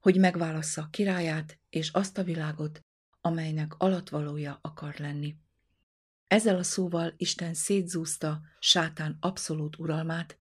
hogy 0.00 0.16
megválassza 0.16 0.88
királyát 0.90 1.58
és 1.70 1.90
azt 1.90 2.18
a 2.18 2.24
világot, 2.24 2.84
amelynek 3.20 3.74
alatvalója 3.78 4.58
akar 4.62 4.94
lenni. 4.98 5.36
Ezzel 6.32 6.56
a 6.56 6.62
szóval 6.62 7.14
Isten 7.16 7.54
szétzúzta 7.54 8.40
sátán 8.58 9.16
abszolút 9.20 9.78
uralmát, 9.78 10.38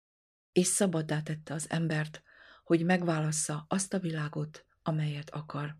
és 0.52 0.66
szabaddá 0.66 1.22
tette 1.22 1.54
az 1.54 1.70
embert, 1.70 2.22
hogy 2.64 2.84
megválassza 2.84 3.64
azt 3.68 3.94
a 3.94 3.98
világot, 3.98 4.64
amelyet 4.82 5.30
akar. 5.30 5.76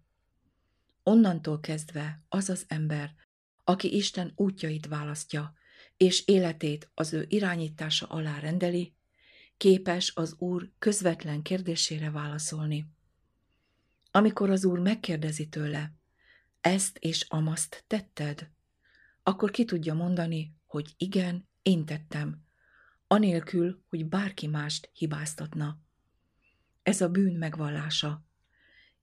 Onnantól 1.03 1.61
kezdve 1.61 2.23
az 2.29 2.49
az 2.49 2.65
ember, 2.69 3.15
aki 3.65 3.97
Isten 3.97 4.33
útjait 4.37 4.87
választja, 4.87 5.55
és 5.97 6.27
életét 6.27 6.91
az 6.95 7.13
ő 7.13 7.27
irányítása 7.29 8.07
alá 8.07 8.39
rendeli, 8.39 8.95
képes 9.57 10.13
az 10.15 10.35
Úr 10.39 10.71
közvetlen 10.79 11.43
kérdésére 11.43 12.11
válaszolni. 12.11 12.87
Amikor 14.11 14.51
az 14.51 14.65
Úr 14.65 14.79
megkérdezi 14.79 15.49
tőle, 15.49 15.93
ezt 16.61 16.99
és 16.99 17.27
amaszt 17.29 17.85
tetted, 17.87 18.51
akkor 19.31 19.51
ki 19.51 19.65
tudja 19.65 19.95
mondani, 19.95 20.55
hogy 20.67 20.95
igen, 20.97 21.49
én 21.63 21.85
tettem, 21.85 22.45
anélkül, 23.07 23.85
hogy 23.89 24.07
bárki 24.07 24.47
mást 24.47 24.91
hibáztatna. 24.93 25.81
Ez 26.83 27.01
a 27.01 27.09
bűn 27.09 27.35
megvallása. 27.35 28.25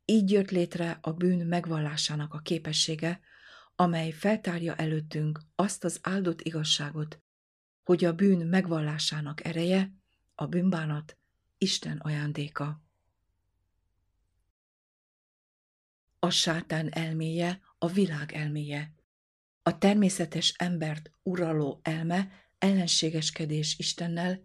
Így 0.05 0.31
jött 0.31 0.51
létre 0.51 0.97
a 1.01 1.11
bűn 1.11 1.47
megvallásának 1.47 2.33
a 2.33 2.39
képessége, 2.39 3.19
amely 3.75 4.11
feltárja 4.11 4.75
előttünk 4.75 5.41
azt 5.55 5.83
az 5.83 5.99
áldott 6.01 6.41
igazságot, 6.41 7.21
hogy 7.83 8.05
a 8.05 8.13
bűn 8.13 8.47
megvallásának 8.47 9.45
ereje, 9.45 9.93
a 10.35 10.45
bűnbánat 10.45 11.17
Isten 11.57 11.97
ajándéka. 11.97 12.83
A 16.19 16.29
sátán 16.29 16.93
elméje 16.93 17.61
a 17.77 17.87
világ 17.87 18.31
elméje. 18.31 18.95
A 19.67 19.77
természetes 19.77 20.53
embert 20.57 21.11
uraló 21.23 21.79
elme 21.83 22.29
ellenségeskedés 22.57 23.75
Istennel, 23.77 24.41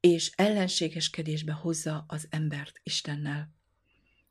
és 0.00 0.32
ellenségeskedésbe 0.34 1.52
hozza 1.52 2.04
az 2.08 2.26
embert 2.30 2.80
Istennel. 2.82 3.54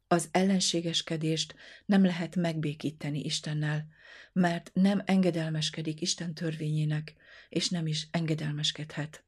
Az 0.07 0.29
ellenségeskedést 0.31 1.55
nem 1.85 2.03
lehet 2.03 2.35
megbékíteni 2.35 3.19
Istennel, 3.19 3.87
mert 4.33 4.71
nem 4.73 5.01
engedelmeskedik 5.05 6.01
Isten 6.01 6.33
törvényének, 6.33 7.15
és 7.49 7.69
nem 7.69 7.87
is 7.87 8.07
engedelmeskedhet. 8.11 9.23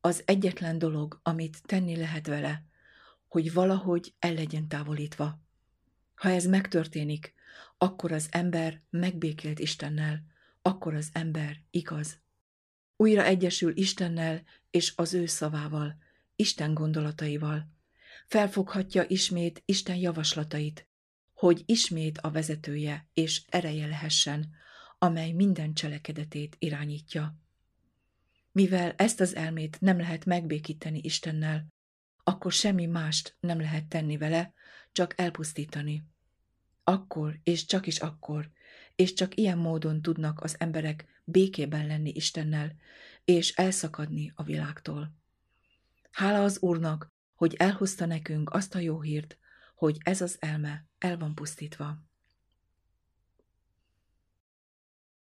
Az 0.00 0.22
egyetlen 0.24 0.78
dolog, 0.78 1.20
amit 1.22 1.62
tenni 1.66 1.96
lehet 1.96 2.26
vele, 2.26 2.64
hogy 3.28 3.52
valahogy 3.52 4.14
el 4.18 4.34
legyen 4.34 4.68
távolítva. 4.68 5.40
Ha 6.14 6.28
ez 6.28 6.46
megtörténik, 6.46 7.35
akkor 7.78 8.12
az 8.12 8.28
ember 8.30 8.82
megbékélt 8.90 9.58
Istennel, 9.58 10.22
akkor 10.62 10.94
az 10.94 11.08
ember 11.12 11.62
igaz. 11.70 12.20
Újra 12.96 13.24
egyesül 13.24 13.76
Istennel 13.76 14.42
és 14.70 14.92
az 14.96 15.14
ő 15.14 15.26
szavával, 15.26 15.96
Isten 16.36 16.74
gondolataival. 16.74 17.70
Felfoghatja 18.26 19.04
ismét 19.08 19.62
Isten 19.64 19.96
javaslatait, 19.96 20.88
hogy 21.34 21.62
ismét 21.66 22.18
a 22.18 22.30
vezetője 22.30 23.08
és 23.14 23.42
ereje 23.48 23.86
lehessen, 23.86 24.54
amely 24.98 25.32
minden 25.32 25.74
cselekedetét 25.74 26.56
irányítja. 26.58 27.38
Mivel 28.52 28.92
ezt 28.96 29.20
az 29.20 29.34
elmét 29.34 29.80
nem 29.80 29.98
lehet 29.98 30.24
megbékíteni 30.24 31.00
Istennel, 31.02 31.66
akkor 32.22 32.52
semmi 32.52 32.86
mást 32.86 33.36
nem 33.40 33.60
lehet 33.60 33.86
tenni 33.86 34.16
vele, 34.16 34.52
csak 34.92 35.14
elpusztítani. 35.20 36.04
Akkor 36.88 37.40
és 37.42 37.64
csak 37.64 37.86
is 37.86 37.98
akkor, 37.98 38.50
és 38.94 39.12
csak 39.12 39.36
ilyen 39.36 39.58
módon 39.58 40.02
tudnak 40.02 40.40
az 40.40 40.56
emberek 40.58 41.22
békében 41.24 41.86
lenni 41.86 42.12
Istennel, 42.14 42.76
és 43.24 43.54
elszakadni 43.54 44.32
a 44.34 44.42
világtól. 44.42 45.14
Hála 46.10 46.42
az 46.42 46.58
Úrnak, 46.60 47.12
hogy 47.34 47.54
elhozta 47.54 48.06
nekünk 48.06 48.50
azt 48.50 48.74
a 48.74 48.78
jó 48.78 49.00
hírt, 49.00 49.38
hogy 49.74 49.96
ez 50.04 50.20
az 50.20 50.36
elme 50.40 50.86
el 50.98 51.16
van 51.16 51.34
pusztítva. 51.34 52.02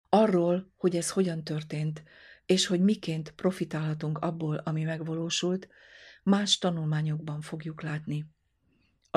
Arról, 0.08 0.72
hogy 0.76 0.96
ez 0.96 1.10
hogyan 1.10 1.44
történt, 1.44 2.02
és 2.46 2.66
hogy 2.66 2.80
miként 2.80 3.30
profitálhatunk 3.30 4.18
abból, 4.18 4.56
ami 4.56 4.82
megvalósult, 4.82 5.68
más 6.22 6.58
tanulmányokban 6.58 7.40
fogjuk 7.40 7.82
látni. 7.82 8.26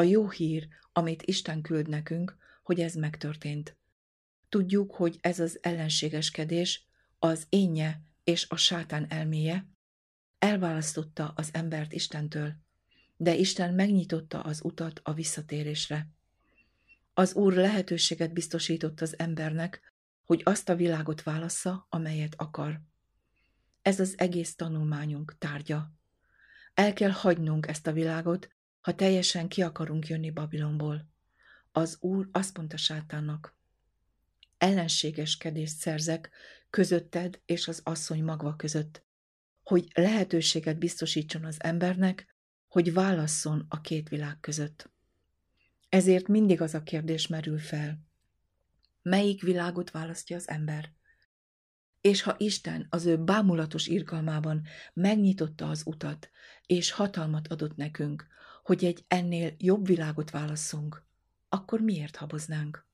A 0.01 0.03
jó 0.03 0.29
hír, 0.29 0.67
amit 0.91 1.21
Isten 1.21 1.61
küld 1.61 1.87
nekünk, 1.87 2.37
hogy 2.63 2.79
ez 2.79 2.93
megtörtént. 2.93 3.77
Tudjuk, 4.49 4.95
hogy 4.95 5.17
ez 5.21 5.39
az 5.39 5.59
ellenségeskedés, 5.61 6.87
az 7.19 7.45
énje 7.49 8.01
és 8.23 8.45
a 8.49 8.55
sátán 8.55 9.05
elméje 9.09 9.67
elválasztotta 10.39 11.33
az 11.35 11.49
embert 11.53 11.93
Istentől, 11.93 12.53
de 13.17 13.35
Isten 13.35 13.73
megnyitotta 13.73 14.41
az 14.41 14.63
utat 14.63 14.99
a 15.03 15.13
visszatérésre. 15.13 16.07
Az 17.13 17.33
Úr 17.33 17.53
lehetőséget 17.53 18.33
biztosított 18.33 19.01
az 19.01 19.19
embernek, 19.19 19.93
hogy 20.25 20.41
azt 20.43 20.69
a 20.69 20.75
világot 20.75 21.23
válassza, 21.23 21.85
amelyet 21.89 22.33
akar. 22.37 22.81
Ez 23.81 23.99
az 23.99 24.13
egész 24.17 24.55
tanulmányunk 24.55 25.37
tárgya. 25.37 25.91
El 26.73 26.93
kell 26.93 27.11
hagynunk 27.11 27.67
ezt 27.67 27.87
a 27.87 27.91
világot, 27.91 28.49
ha 28.81 28.95
teljesen 28.95 29.47
ki 29.47 29.61
akarunk 29.61 30.07
jönni 30.07 30.31
Babilonból. 30.31 31.09
Az 31.71 31.97
Úr 31.99 32.29
azt 32.31 32.57
mondta 32.57 32.77
sátánnak, 32.77 33.55
ellenségeskedést 34.57 35.75
szerzek 35.75 36.29
közötted 36.69 37.41
és 37.45 37.67
az 37.67 37.81
asszony 37.83 38.23
magva 38.23 38.55
között, 38.55 39.03
hogy 39.63 39.87
lehetőséget 39.93 40.77
biztosítson 40.77 41.45
az 41.45 41.63
embernek, 41.63 42.35
hogy 42.67 42.93
válasszon 42.93 43.65
a 43.69 43.81
két 43.81 44.09
világ 44.09 44.39
között. 44.39 44.89
Ezért 45.89 46.27
mindig 46.27 46.61
az 46.61 46.73
a 46.73 46.83
kérdés 46.83 47.27
merül 47.27 47.59
fel. 47.59 47.99
Melyik 49.01 49.41
világot 49.41 49.91
választja 49.91 50.35
az 50.35 50.49
ember? 50.49 50.93
És 52.01 52.21
ha 52.21 52.35
Isten 52.37 52.87
az 52.89 53.05
ő 53.05 53.17
bámulatos 53.17 53.87
irgalmában 53.87 54.63
megnyitotta 54.93 55.69
az 55.69 55.81
utat, 55.85 56.29
és 56.65 56.91
hatalmat 56.91 57.47
adott 57.47 57.75
nekünk, 57.75 58.27
hogy 58.63 58.85
egy 58.85 59.03
ennél 59.07 59.53
jobb 59.57 59.85
világot 59.85 60.29
válasszunk, 60.29 61.05
akkor 61.49 61.79
miért 61.79 62.15
haboznánk? 62.15 62.85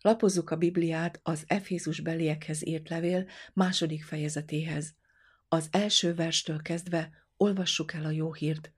Lapozzuk 0.00 0.50
a 0.50 0.56
Bibliát 0.56 1.20
az 1.22 1.44
Efézus 1.46 2.00
beliekhez 2.00 2.66
írt 2.66 2.88
levél 2.88 3.28
második 3.52 4.04
fejezetéhez. 4.04 4.94
Az 5.48 5.68
első 5.70 6.14
verstől 6.14 6.62
kezdve 6.62 7.26
olvassuk 7.36 7.92
el 7.92 8.04
a 8.04 8.10
jó 8.10 8.32
hírt, 8.32 8.72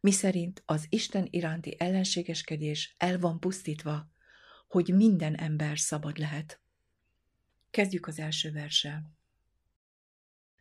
miszerint 0.00 0.62
az 0.66 0.86
Isten 0.88 1.26
iránti 1.30 1.76
ellenségeskedés 1.78 2.94
el 2.98 3.18
van 3.18 3.40
pusztítva, 3.40 4.10
hogy 4.68 4.94
minden 4.94 5.34
ember 5.34 5.78
szabad 5.78 6.18
lehet. 6.18 6.60
Kezdjük 7.70 8.06
az 8.06 8.18
első 8.18 8.52
verssel. 8.52 9.10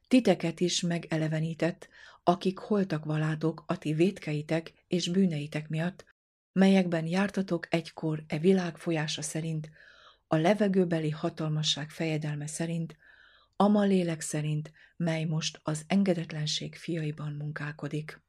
Titeket 0.08 0.60
is 0.60 0.82
megelevenített, 0.82 1.90
akik 2.24 2.58
holtak 2.58 3.06
valátok 3.06 3.64
a 3.68 3.78
ti 3.78 3.94
vétkeitek 3.94 4.74
és 4.88 5.10
bűneitek 5.10 5.70
miatt, 5.70 6.06
melyekben 6.52 7.08
jártatok 7.08 7.74
egykor 7.74 8.24
e 8.28 8.38
világ 8.38 8.78
folyása 8.78 9.22
szerint, 9.22 9.70
a 10.28 10.36
levegőbeli 10.36 11.10
hatalmasság 11.10 11.90
fejedelme 11.90 12.48
szerint, 12.48 12.98
ama 13.56 13.84
lélek 13.84 14.22
szerint, 14.22 14.72
mely 14.98 15.24
most 15.24 15.60
az 15.64 15.84
engedetlenség 15.88 16.76
fiaiban 16.76 17.34
munkálkodik. 17.34 18.22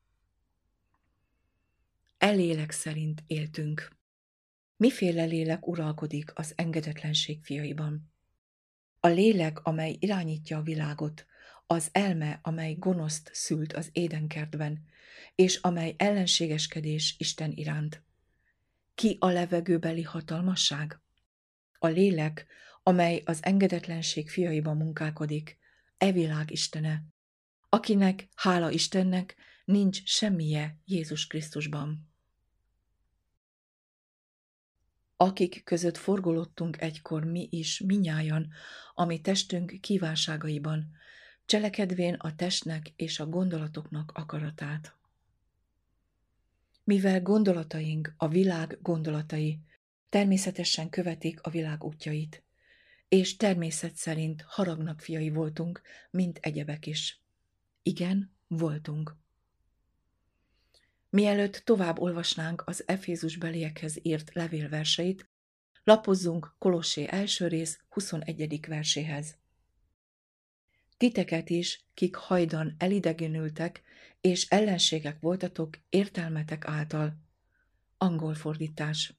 Elélek 2.19 2.71
szerint 2.71 3.23
éltünk. 3.27 3.97
Miféle 4.77 5.25
lélek 5.25 5.67
uralkodik 5.67 6.31
az 6.35 6.53
engedetlenség 6.57 7.43
fiaiban? 7.43 8.13
A 9.01 9.09
lélek, 9.09 9.59
amely 9.59 9.97
irányítja 9.99 10.59
a 10.59 10.63
világot, 10.63 11.27
az 11.73 11.89
elme, 11.93 12.39
amely 12.43 12.75
gonoszt 12.75 13.31
szült 13.33 13.73
az 13.73 13.89
édenkertben, 13.93 14.85
és 15.35 15.57
amely 15.57 15.95
ellenségeskedés 15.99 17.15
Isten 17.19 17.51
iránt. 17.51 18.03
Ki 18.95 19.17
a 19.21 19.29
levegőbeli 19.29 20.03
hatalmasság? 20.03 21.01
A 21.79 21.87
lélek, 21.87 22.47
amely 22.83 23.23
az 23.25 23.45
engedetlenség 23.45 24.31
fiaiban 24.31 24.77
munkálkodik, 24.77 25.59
e 25.99 26.13
világ 26.13 26.51
istene, 26.51 27.05
akinek, 27.69 28.29
hála 28.35 28.71
Istennek, 28.71 29.37
nincs 29.65 30.05
semmije 30.05 30.79
Jézus 30.85 31.27
Krisztusban. 31.27 32.11
Akik 35.17 35.65
között 35.65 35.97
forgolottunk 35.97 36.81
egykor 36.81 37.25
mi 37.25 37.49
is, 37.51 37.81
minnyájan, 37.81 38.49
ami 38.95 39.21
testünk 39.21 39.81
kívánságaiban, 39.81 41.01
cselekedvén 41.45 42.15
a 42.15 42.35
testnek 42.35 42.93
és 42.97 43.21
a 43.21 43.27
gondolatoknak 43.27 44.13
akaratát. 44.15 44.95
Mivel 46.85 47.23
gondolataink 47.23 48.15
a 48.17 48.29
világ 48.29 48.79
gondolatai 48.83 49.61
természetesen 50.09 50.89
követik 50.89 51.41
a 51.43 51.51
világ 51.51 51.85
útjait, 51.85 52.43
és 53.09 53.37
természet 53.37 53.97
szerint 53.97 54.45
haragnak 54.47 55.01
fiai 55.01 55.31
voltunk, 55.31 55.83
mint 56.11 56.39
egyebek 56.43 56.87
is. 56.87 57.21
Igen, 57.83 58.33
voltunk. 58.47 59.17
Mielőtt 61.11 61.63
tovább 61.65 61.99
olvasnánk 61.99 62.63
az 62.67 62.83
Efézus 62.87 63.37
beliekhez 63.37 63.99
írt 64.03 64.35
levélverseit, 64.35 65.29
lapozzunk 65.85 66.55
Kolossé 66.59 67.07
első 67.11 67.47
rész 67.47 67.81
21. 67.89 68.67
verséhez. 68.67 69.37
Titeket 70.97 71.51
is, 71.51 71.85
kik 71.95 72.15
hajdan 72.15 72.75
elidegenültek, 72.79 73.83
és 74.21 74.49
ellenségek 74.49 75.21
voltatok 75.21 75.79
értelmetek 75.89 76.67
által. 76.67 77.17
Angol 77.99 78.35
fordítás. 78.35 79.15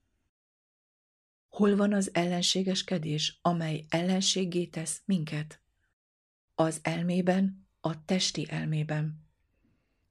Hol 1.50 1.76
van 1.76 1.94
az 1.94 2.10
ellenségeskedés, 2.14 3.40
amely 3.42 3.86
ellenségé 3.90 4.66
tesz 4.66 5.02
minket? 5.06 5.62
Az 6.56 6.80
elmében, 6.82 7.68
a 7.80 8.06
testi 8.06 8.46
elmében. 8.50 9.28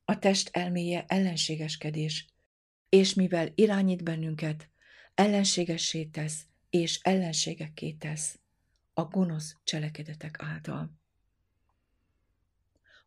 A 0.05 0.18
test 0.18 0.48
elméje 0.53 1.05
ellenségeskedés, 1.07 2.27
és 2.88 3.14
mivel 3.14 3.53
irányít 3.55 4.03
bennünket, 4.03 4.68
ellenségessé 5.14 6.05
tesz, 6.05 6.46
és 6.70 7.01
ellenségekké 7.03 7.92
tesz 7.92 8.38
a 8.94 9.05
gonosz 9.05 9.57
cselekedetek 9.64 10.42
által. 10.42 11.02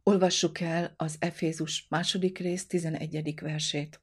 Olvassuk 0.07 0.59
el 0.59 0.93
az 0.97 1.15
Efézus 1.19 1.85
második 1.89 2.37
rész 2.37 2.67
11. 2.67 3.39
versét. 3.41 4.01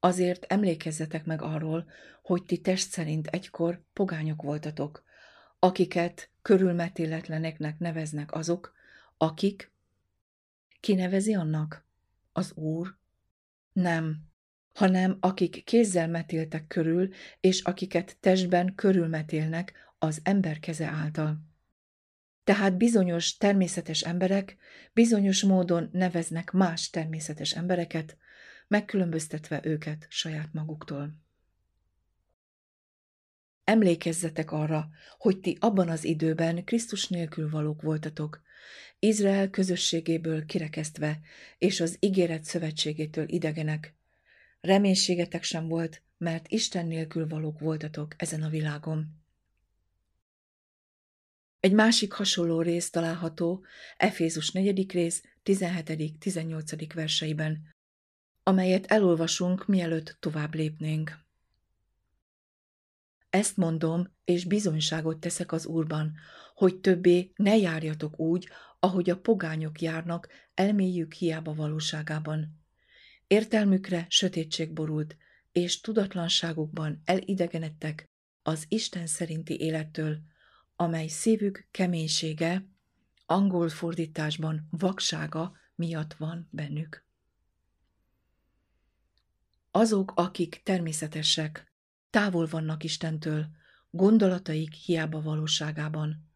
Azért 0.00 0.44
emlékezzetek 0.44 1.24
meg 1.24 1.42
arról, 1.42 1.90
hogy 2.22 2.42
ti 2.42 2.60
test 2.60 2.90
szerint 2.90 3.26
egykor 3.26 3.82
pogányok 3.92 4.42
voltatok, 4.42 5.04
akiket 5.58 6.30
körülmetéletleneknek 6.42 7.78
neveznek 7.78 8.32
azok, 8.32 8.74
akik 9.16 9.70
ki 10.80 10.94
nevezi 10.94 11.34
annak? 11.34 11.84
Az 12.32 12.52
Úr? 12.52 12.96
Nem, 13.72 14.18
hanem 14.74 15.16
akik 15.20 15.64
kézzel 15.64 16.08
metéltek 16.08 16.66
körül, 16.66 17.08
és 17.40 17.62
akiket 17.62 18.16
testben 18.20 18.74
körülmetélnek 18.74 19.72
az 19.98 20.20
ember 20.22 20.58
keze 20.58 20.86
által. 20.86 21.47
Tehát 22.48 22.76
bizonyos 22.76 23.36
természetes 23.36 24.00
emberek 24.00 24.56
bizonyos 24.92 25.42
módon 25.42 25.88
neveznek 25.92 26.50
más 26.50 26.90
természetes 26.90 27.52
embereket, 27.52 28.16
megkülönböztetve 28.68 29.60
őket 29.64 30.06
saját 30.08 30.52
maguktól. 30.52 31.14
Emlékezzetek 33.64 34.52
arra, 34.52 34.88
hogy 35.18 35.40
ti 35.40 35.56
abban 35.60 35.88
az 35.88 36.04
időben 36.04 36.64
Krisztus 36.64 37.08
nélkül 37.08 37.50
valók 37.50 37.82
voltatok, 37.82 38.42
Izrael 38.98 39.50
közösségéből 39.50 40.44
kirekesztve, 40.44 41.20
és 41.58 41.80
az 41.80 41.96
ígéret 42.00 42.44
szövetségétől 42.44 43.28
idegenek. 43.28 43.94
Reménységetek 44.60 45.42
sem 45.42 45.68
volt, 45.68 46.02
mert 46.18 46.48
Isten 46.48 46.86
nélkül 46.86 47.26
valók 47.26 47.58
voltatok 47.60 48.14
ezen 48.16 48.42
a 48.42 48.48
világon. 48.48 49.17
Egy 51.60 51.72
másik 51.72 52.12
hasonló 52.12 52.62
rész 52.62 52.90
található 52.90 53.64
Efézus 53.96 54.50
4. 54.50 54.92
rész 54.92 55.22
17.-18. 55.44 56.90
verseiben, 56.94 57.74
amelyet 58.42 58.86
elolvasunk, 58.86 59.66
mielőtt 59.66 60.16
tovább 60.20 60.54
lépnénk. 60.54 61.18
Ezt 63.30 63.56
mondom, 63.56 64.14
és 64.24 64.44
bizonyságot 64.44 65.18
teszek 65.18 65.52
az 65.52 65.66
Úrban, 65.66 66.14
hogy 66.54 66.80
többé 66.80 67.32
ne 67.36 67.56
járjatok 67.56 68.18
úgy, 68.18 68.48
ahogy 68.78 69.10
a 69.10 69.18
pogányok 69.20 69.80
járnak, 69.80 70.28
elmélyük 70.54 71.12
hiába 71.12 71.54
valóságában. 71.54 72.60
Értelmükre 73.26 74.06
sötétség 74.08 74.72
borult, 74.72 75.16
és 75.52 75.80
tudatlanságukban 75.80 77.02
elidegenedtek 77.04 78.04
az 78.42 78.64
Isten 78.68 79.06
szerinti 79.06 79.60
élettől, 79.60 80.18
amely 80.80 81.06
szívük 81.06 81.68
keménysége, 81.70 82.66
angol 83.26 83.68
fordításban 83.68 84.68
vaksága 84.70 85.56
miatt 85.74 86.14
van 86.14 86.48
bennük. 86.50 87.04
Azok, 89.70 90.12
akik 90.14 90.60
természetesek, 90.64 91.72
távol 92.10 92.46
vannak 92.46 92.84
Istentől, 92.84 93.46
gondolataik 93.90 94.72
hiába 94.72 95.22
valóságában. 95.22 96.30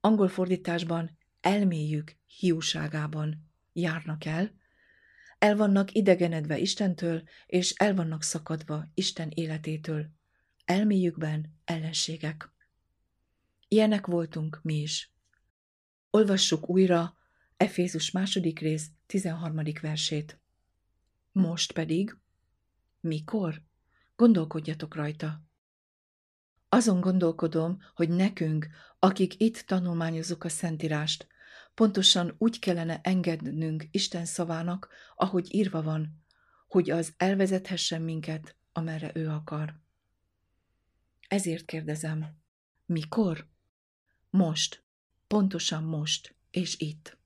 Angol 0.00 0.28
fordításban 0.28 1.18
elméjük 1.40 2.16
hiúságában 2.26 3.50
járnak 3.72 4.24
el, 4.24 4.52
el 5.38 5.56
vannak 5.56 5.92
idegenedve 5.92 6.58
Istentől, 6.58 7.22
és 7.46 7.70
el 7.70 7.94
vannak 7.94 8.22
szakadva 8.22 8.90
Isten 8.94 9.30
életétől. 9.34 10.10
Elméjükben 10.64 11.58
ellenségek. 11.64 12.51
Ilyenek 13.72 14.06
voltunk 14.06 14.60
mi 14.62 14.74
is. 14.74 15.12
Olvassuk 16.10 16.68
újra 16.68 17.16
Efézus 17.56 18.10
második 18.10 18.58
rész 18.58 18.90
13. 19.06 19.62
versét. 19.80 20.40
Most 21.32 21.72
pedig, 21.72 22.16
mikor? 23.00 23.62
Gondolkodjatok 24.16 24.94
rajta. 24.94 25.42
Azon 26.68 27.00
gondolkodom, 27.00 27.78
hogy 27.94 28.08
nekünk, 28.08 28.68
akik 28.98 29.40
itt 29.40 29.56
tanulmányozunk 29.56 30.44
a 30.44 30.48
Szentírást, 30.48 31.26
pontosan 31.74 32.34
úgy 32.38 32.58
kellene 32.58 33.00
engednünk 33.02 33.84
Isten 33.90 34.24
szavának, 34.24 34.88
ahogy 35.16 35.54
írva 35.54 35.82
van, 35.82 36.22
hogy 36.68 36.90
az 36.90 37.14
elvezethessen 37.16 38.02
minket, 38.02 38.56
amerre 38.72 39.10
ő 39.14 39.28
akar. 39.28 39.80
Ezért 41.28 41.64
kérdezem, 41.64 42.36
mikor? 42.86 43.50
Most, 44.32 44.82
pontosan 45.26 45.84
most, 45.84 46.34
és 46.50 46.78
itt. 46.78 47.18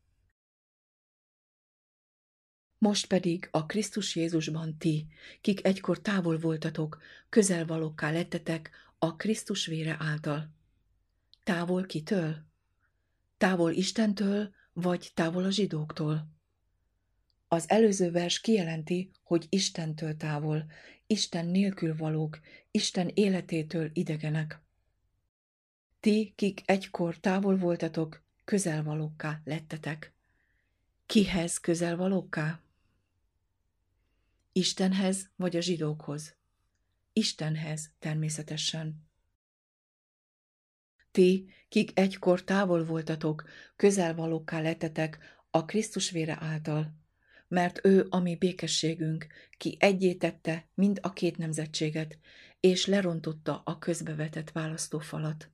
Most 2.79 3.07
pedig 3.07 3.49
a 3.51 3.67
Krisztus 3.67 4.17
Jézusban 4.17 4.79
ti, 4.79 5.07
kik 5.41 5.65
egykor 5.65 6.01
távol 6.01 6.39
voltatok, 6.39 7.03
közelvalókká 7.29 8.11
lettetek 8.11 8.71
a 8.99 9.17
Krisztus 9.17 9.67
vére 9.67 9.97
által. 9.99 10.51
Távol 11.43 11.87
kitől? 11.87 12.45
Távol 13.37 13.73
Istentől, 13.73 14.55
vagy 14.73 15.11
távol 15.15 15.45
a 15.45 15.51
zsidóktól? 15.51 16.29
Az 17.49 17.71
előző 17.71 18.11
vers 18.11 18.41
kijelenti, 18.41 19.11
hogy 19.23 19.47
Istentől 19.49 20.17
távol, 20.17 20.71
Isten 21.07 21.47
nélkül 21.47 21.97
valók, 21.97 22.41
Isten 22.71 23.11
életétől 23.15 23.91
idegenek. 23.93 24.65
Ti, 26.01 26.33
kik 26.37 26.63
egykor 26.65 27.19
távol 27.19 27.57
voltatok, 27.57 28.23
közelvalókká 28.45 29.41
lettetek. 29.45 30.13
Kihez 31.07 31.61
közelvalókká? 31.61 32.61
Istenhez 34.53 35.31
vagy 35.37 35.57
a 35.57 35.61
zsidókhoz? 35.61 36.35
Istenhez 37.13 37.91
természetesen. 37.99 39.09
Ti, 41.11 41.49
kik 41.69 41.99
egykor 41.99 42.45
távol 42.45 42.85
voltatok, 42.85 43.49
közelvalókká 43.77 44.61
lettetek 44.61 45.19
a 45.51 45.65
Krisztus 45.65 46.11
vére 46.11 46.37
által, 46.41 46.95
mert 47.49 47.85
ő 47.85 48.07
a 48.11 48.19
mi 48.19 48.37
békességünk, 48.37 49.27
ki 49.57 49.77
egyétette 49.81 50.69
mind 50.75 50.99
a 51.03 51.13
két 51.13 51.37
nemzetséget, 51.37 52.19
és 52.61 52.87
lerontotta 52.87 53.63
a 53.65 53.79
közbevetett 53.79 54.51
választófalat 54.51 55.51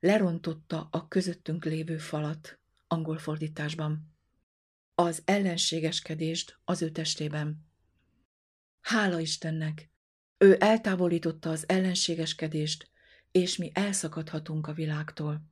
lerontotta 0.00 0.88
a 0.90 1.08
közöttünk 1.08 1.64
lévő 1.64 1.98
falat, 1.98 2.58
angol 2.86 3.18
fordításban. 3.18 4.14
Az 4.94 5.22
ellenségeskedést 5.24 6.58
az 6.64 6.82
ő 6.82 6.90
testében. 6.90 7.66
Hála 8.80 9.20
Istennek! 9.20 9.90
Ő 10.38 10.56
eltávolította 10.60 11.50
az 11.50 11.68
ellenségeskedést, 11.68 12.90
és 13.30 13.56
mi 13.56 13.70
elszakadhatunk 13.74 14.66
a 14.66 14.72
világtól. 14.72 15.42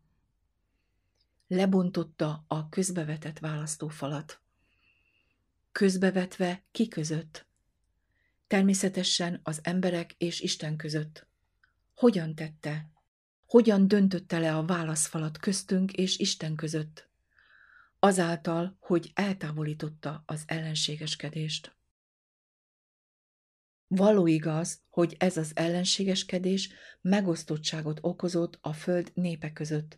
lebontotta 1.46 2.44
a 2.48 2.68
közbevetett 2.68 3.38
választófalat. 3.38 4.40
Közbevetve 5.72 6.64
ki 6.70 6.88
között? 6.88 7.46
Természetesen 8.46 9.40
az 9.42 9.60
emberek 9.62 10.12
és 10.12 10.40
Isten 10.40 10.76
között. 10.76 11.26
Hogyan 11.94 12.34
tette? 12.34 12.93
Hogyan 13.54 13.88
döntötte 13.88 14.38
le 14.38 14.56
a 14.56 14.64
válaszfalat 14.64 15.38
köztünk 15.38 15.92
és 15.92 16.18
Isten 16.18 16.54
között? 16.54 17.08
Azáltal, 17.98 18.76
hogy 18.80 19.10
eltávolította 19.14 20.22
az 20.26 20.42
ellenségeskedést. 20.46 21.76
Való 23.86 24.26
igaz, 24.26 24.82
hogy 24.88 25.16
ez 25.18 25.36
az 25.36 25.52
ellenségeskedés 25.54 26.70
megosztottságot 27.00 27.98
okozott 28.02 28.58
a 28.60 28.72
föld 28.72 29.10
népe 29.14 29.52
között, 29.52 29.96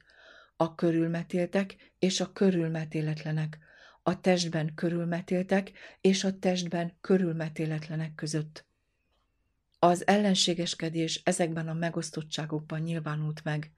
a 0.57 0.75
körülmetéltek 0.75 1.93
és 1.99 2.21
a 2.21 2.33
körülmetéletlenek, 2.33 3.59
a 4.03 4.21
testben 4.21 4.75
körülmetéltek 4.75 5.73
és 6.01 6.25
a 6.25 6.39
testben 6.39 6.97
körülmetéletlenek 7.01 8.15
között. 8.15 8.67
Az 9.79 10.07
ellenségeskedés 10.07 11.21
ezekben 11.25 11.69
a 11.69 11.73
megosztottságokban 11.73 12.81
nyilvánult 12.81 13.45
meg, 13.45 13.73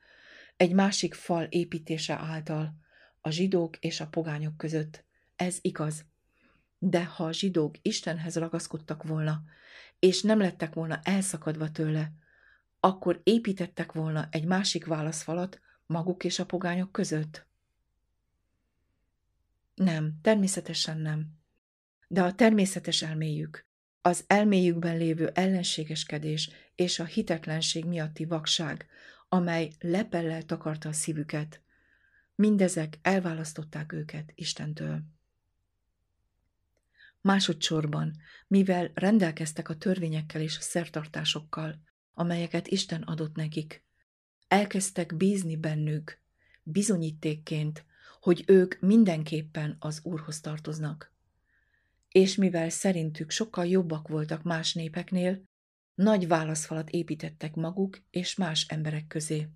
egy 0.56 0.72
másik 0.72 1.14
fal 1.14 1.44
építése 1.44 2.18
által, 2.18 2.74
a 3.20 3.30
zsidók 3.30 3.76
és 3.76 4.00
a 4.00 4.06
pogányok 4.06 4.56
között. 4.56 5.04
Ez 5.37 5.58
igaz. 5.61 6.04
De 6.78 7.04
ha 7.04 7.24
a 7.24 7.32
zsidók 7.32 7.74
Istenhez 7.82 8.37
ragaszkodtak 8.37 9.02
volna, 9.02 9.42
és 9.98 10.22
nem 10.22 10.38
lettek 10.38 10.74
volna 10.74 11.00
elszakadva 11.02 11.70
tőle, 11.70 12.12
akkor 12.80 13.20
építettek 13.24 13.92
volna 13.92 14.28
egy 14.30 14.44
másik 14.44 14.87
válaszfalat 14.87 15.61
maguk 15.87 16.24
és 16.24 16.38
a 16.38 16.46
pogányok 16.46 16.92
között? 16.92 17.46
Nem, 19.74 20.18
természetesen 20.22 20.98
nem. 20.98 21.26
De 22.08 22.22
a 22.22 22.34
természetes 22.34 23.02
elméjük, 23.02 23.67
az 24.02 24.24
elméjükben 24.26 24.96
lévő 24.96 25.30
ellenségeskedés 25.34 26.50
és 26.74 26.98
a 26.98 27.04
hitetlenség 27.04 27.84
miatti 27.84 28.24
vakság, 28.24 28.87
amely 29.28 29.72
lepellel 29.80 30.42
takarta 30.42 30.88
a 30.88 30.92
szívüket, 30.92 31.62
mindezek 32.34 32.98
elválasztották 33.02 33.92
őket 33.92 34.32
Istentől. 34.34 35.02
Másodszorban, 37.20 38.16
mivel 38.46 38.90
rendelkeztek 38.94 39.68
a 39.68 39.76
törvényekkel 39.76 40.40
és 40.40 40.56
a 40.56 40.61
szertartásokkal, 40.61 41.82
amelyeket 42.14 42.66
Isten 42.66 43.02
adott 43.02 43.34
nekik, 43.34 43.84
elkezdtek 44.48 45.16
bízni 45.16 45.56
bennük, 45.56 46.18
bizonyítékként, 46.62 47.84
hogy 48.20 48.44
ők 48.46 48.80
mindenképpen 48.80 49.76
az 49.78 50.00
Úrhoz 50.02 50.40
tartoznak. 50.40 51.12
És 52.08 52.36
mivel 52.36 52.68
szerintük 52.68 53.30
sokkal 53.30 53.66
jobbak 53.66 54.08
voltak 54.08 54.42
más 54.42 54.74
népeknél, 54.74 55.42
nagy 55.94 56.28
válaszfalat 56.28 56.90
építettek 56.90 57.54
maguk 57.54 57.98
és 58.10 58.34
más 58.34 58.66
emberek 58.68 59.06
közé. 59.06 59.48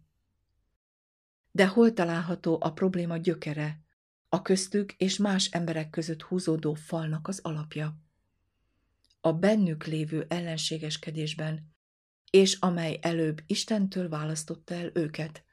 De 1.50 1.66
hol 1.66 1.92
található 1.92 2.58
a 2.60 2.72
probléma 2.72 3.16
gyökere, 3.16 3.80
a 4.28 4.42
köztük 4.42 4.92
és 4.92 5.16
más 5.16 5.46
emberek 5.46 5.90
között 5.90 6.22
húzódó 6.22 6.74
falnak 6.74 7.28
az 7.28 7.40
alapja? 7.42 7.98
A 9.20 9.32
bennük 9.32 9.84
lévő 9.84 10.26
ellenségeskedésben, 10.28 11.74
és 12.30 12.54
amely 12.54 12.98
előbb 13.02 13.42
Istentől 13.46 14.08
választotta 14.08 14.74
el 14.74 14.90
őket, 14.94 15.44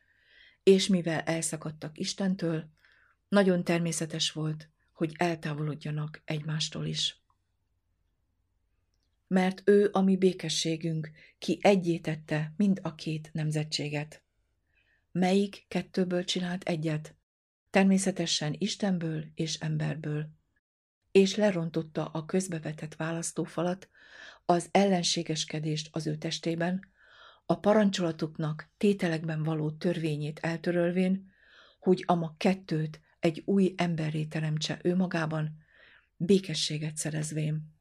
és 0.64 0.88
mivel 0.88 1.20
elszakadtak 1.20 1.98
Istentől, 1.98 2.70
nagyon 3.28 3.64
természetes 3.64 4.32
volt, 4.32 4.70
hogy 5.00 5.16
eltávolodjanak 5.18 6.22
egymástól 6.26 6.86
is. 6.86 7.22
Mert 9.28 9.62
ő 9.66 9.90
a 9.92 10.02
mi 10.02 10.18
békességünk, 10.18 11.12
ki 11.38 11.60
egyétette 11.62 12.54
mind 12.58 12.80
a 12.84 12.96
két 12.96 13.30
nemzetséget. 13.34 14.24
Melyik 15.12 15.66
kettőből 15.68 16.24
csinált 16.24 16.64
egyet? 16.64 17.16
Természetesen 17.70 18.56
Istenből 18.58 19.26
és 19.36 19.56
emberből. 19.56 20.30
És 21.12 21.36
lerontotta 21.36 22.06
a 22.06 22.26
közbevetett 22.26 22.96
választófalat, 22.96 23.90
az 24.46 24.70
ellenségeskedést 24.72 25.90
az 25.92 26.08
ő 26.08 26.16
testében, 26.16 26.92
a 27.46 27.60
parancsolatoknak 27.60 28.70
tételekben 28.78 29.44
való 29.44 29.72
törvényét 29.72 30.40
eltörölvén, 30.40 31.32
hogy 31.80 32.04
ama 32.08 32.36
kettőt 32.38 33.02
egy 33.20 33.42
új 33.46 33.74
emberré 33.78 34.26
teremtse 34.26 34.80
ő 34.84 34.96
magában, 34.96 35.58
békességet 36.18 36.98
szerezvén. 36.98 37.74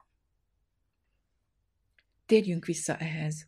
Térjünk 2.26 2.64
vissza 2.64 2.96
ehhez. 2.96 3.46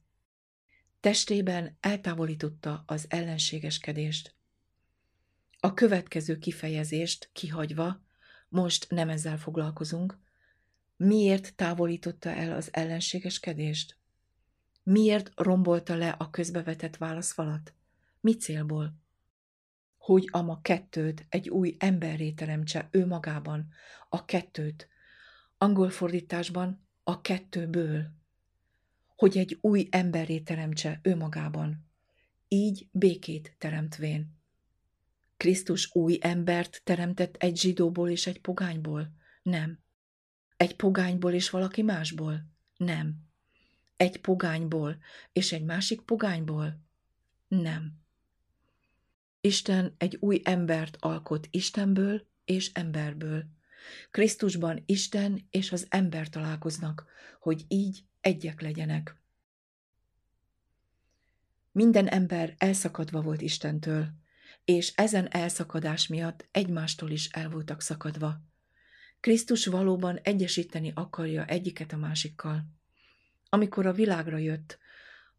Testében 1.00 1.76
eltávolította 1.80 2.82
az 2.86 3.06
ellenségeskedést. 3.08 4.34
A 5.60 5.74
következő 5.74 6.38
kifejezést 6.38 7.30
kihagyva, 7.32 8.02
most 8.48 8.90
nem 8.90 9.08
ezzel 9.08 9.38
foglalkozunk, 9.38 10.18
miért 10.96 11.54
távolította 11.54 12.30
el 12.30 12.52
az 12.52 12.68
ellenségeskedést? 12.72 13.96
Miért 14.82 15.32
rombolta 15.34 15.94
le 15.94 16.08
a 16.08 16.30
közbevetett 16.30 16.96
válaszfalat? 16.96 17.74
Mi 18.20 18.36
célból? 18.36 18.94
Hogy 20.10 20.28
ama 20.30 20.60
kettőt 20.60 21.26
egy 21.28 21.48
új 21.48 21.76
emberré 21.78 22.30
teremtse 22.30 22.88
ő 22.90 23.06
magában, 23.06 23.68
a 24.08 24.24
kettőt, 24.24 24.88
angol 25.58 25.90
fordításban 25.90 26.88
a 27.02 27.20
kettőből, 27.20 28.06
hogy 29.16 29.38
egy 29.38 29.58
új 29.60 29.88
emberré 29.90 30.38
teremtse 30.38 31.00
ő 31.02 31.16
magában, 31.16 31.90
így 32.48 32.88
békét 32.92 33.54
teremtvén. 33.58 34.38
Krisztus 35.36 35.94
új 35.94 36.18
embert 36.20 36.80
teremtett 36.84 37.36
egy 37.36 37.56
zsidóból 37.58 38.10
és 38.10 38.26
egy 38.26 38.40
pogányból? 38.40 39.12
Nem. 39.42 39.78
Egy 40.56 40.76
pogányból 40.76 41.32
és 41.32 41.50
valaki 41.50 41.82
másból? 41.82 42.46
Nem. 42.76 43.14
Egy 43.96 44.20
pogányból 44.20 44.98
és 45.32 45.52
egy 45.52 45.64
másik 45.64 46.00
pogányból? 46.00 46.80
Nem. 47.48 48.00
Isten 49.40 49.94
egy 49.98 50.16
új 50.20 50.40
embert 50.44 50.96
alkot 51.00 51.48
Istenből 51.50 52.26
és 52.44 52.70
emberből. 52.72 53.44
Krisztusban 54.10 54.82
Isten 54.86 55.46
és 55.50 55.72
az 55.72 55.86
ember 55.88 56.28
találkoznak, 56.28 57.04
hogy 57.40 57.64
így 57.68 58.04
egyek 58.20 58.60
legyenek. 58.60 59.20
Minden 61.72 62.06
ember 62.08 62.54
elszakadva 62.58 63.20
volt 63.20 63.40
Istentől, 63.40 64.08
és 64.64 64.92
ezen 64.94 65.32
elszakadás 65.32 66.06
miatt 66.06 66.48
egymástól 66.50 67.10
is 67.10 67.28
el 67.28 67.48
voltak 67.48 67.80
szakadva. 67.80 68.40
Krisztus 69.20 69.66
valóban 69.66 70.18
egyesíteni 70.22 70.92
akarja 70.94 71.44
egyiket 71.44 71.92
a 71.92 71.96
másikkal. 71.96 72.64
Amikor 73.48 73.86
a 73.86 73.92
világra 73.92 74.36
jött, 74.36 74.78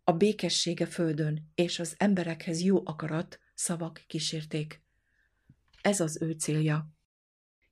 a 0.03 0.11
békessége 0.11 0.85
földön 0.85 1.51
és 1.55 1.79
az 1.79 1.95
emberekhez 1.97 2.61
jó 2.61 2.81
akarat 2.85 3.39
szavak 3.61 4.03
kísérték. 4.07 4.81
Ez 5.81 5.99
az 5.99 6.21
ő 6.21 6.31
célja. 6.31 6.87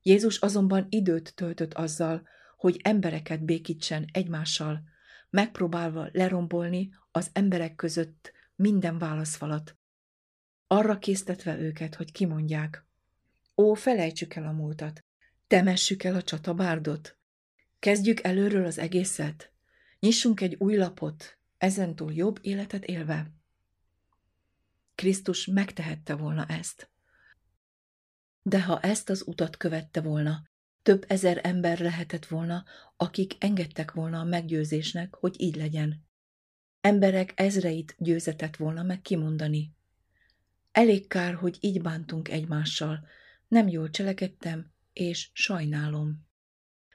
Jézus 0.01 0.37
azonban 0.37 0.85
időt 0.89 1.35
töltött 1.35 1.73
azzal, 1.73 2.27
hogy 2.57 2.79
embereket 2.83 3.43
békítsen 3.43 4.05
egymással, 4.11 4.83
megpróbálva 5.29 6.09
lerombolni 6.11 6.89
az 7.11 7.29
emberek 7.33 7.75
között 7.75 8.31
minden 8.55 8.97
válaszfalat. 8.97 9.77
Arra 10.67 10.99
késztetve 10.99 11.57
őket, 11.57 11.95
hogy 11.95 12.11
kimondják. 12.11 12.85
Ó, 13.55 13.73
felejtsük 13.73 14.35
el 14.35 14.45
a 14.45 14.51
múltat, 14.51 15.05
temessük 15.47 16.03
el 16.03 16.15
a 16.15 16.21
csatabárdot, 16.21 17.17
kezdjük 17.79 18.23
előről 18.23 18.65
az 18.65 18.77
egészet, 18.77 19.51
nyissunk 19.99 20.41
egy 20.41 20.55
új 20.59 20.75
lapot, 20.75 21.37
ezentúl 21.57 22.13
jobb 22.13 22.39
életet 22.41 22.85
élve. 22.85 23.38
Krisztus 24.99 25.45
megtehette 25.45 26.15
volna 26.15 26.45
ezt. 26.45 26.89
De 28.41 28.63
ha 28.63 28.79
ezt 28.79 29.09
az 29.09 29.23
utat 29.27 29.57
követte 29.57 30.01
volna, 30.01 30.43
több 30.81 31.05
ezer 31.07 31.39
ember 31.43 31.79
lehetett 31.79 32.25
volna, 32.25 32.63
akik 32.97 33.43
engedtek 33.43 33.91
volna 33.91 34.19
a 34.19 34.23
meggyőzésnek, 34.23 35.15
hogy 35.15 35.41
így 35.41 35.55
legyen. 35.55 36.05
Emberek 36.81 37.33
ezreit 37.35 37.95
győzetett 37.97 38.55
volna 38.55 38.83
meg 38.83 39.01
kimondani. 39.01 39.75
Elég 40.71 41.07
kár, 41.07 41.33
hogy 41.33 41.57
így 41.59 41.81
bántunk 41.81 42.29
egymással, 42.29 43.07
nem 43.47 43.67
jól 43.67 43.89
cselekedtem, 43.89 44.71
és 44.93 45.29
sajnálom. 45.33 46.27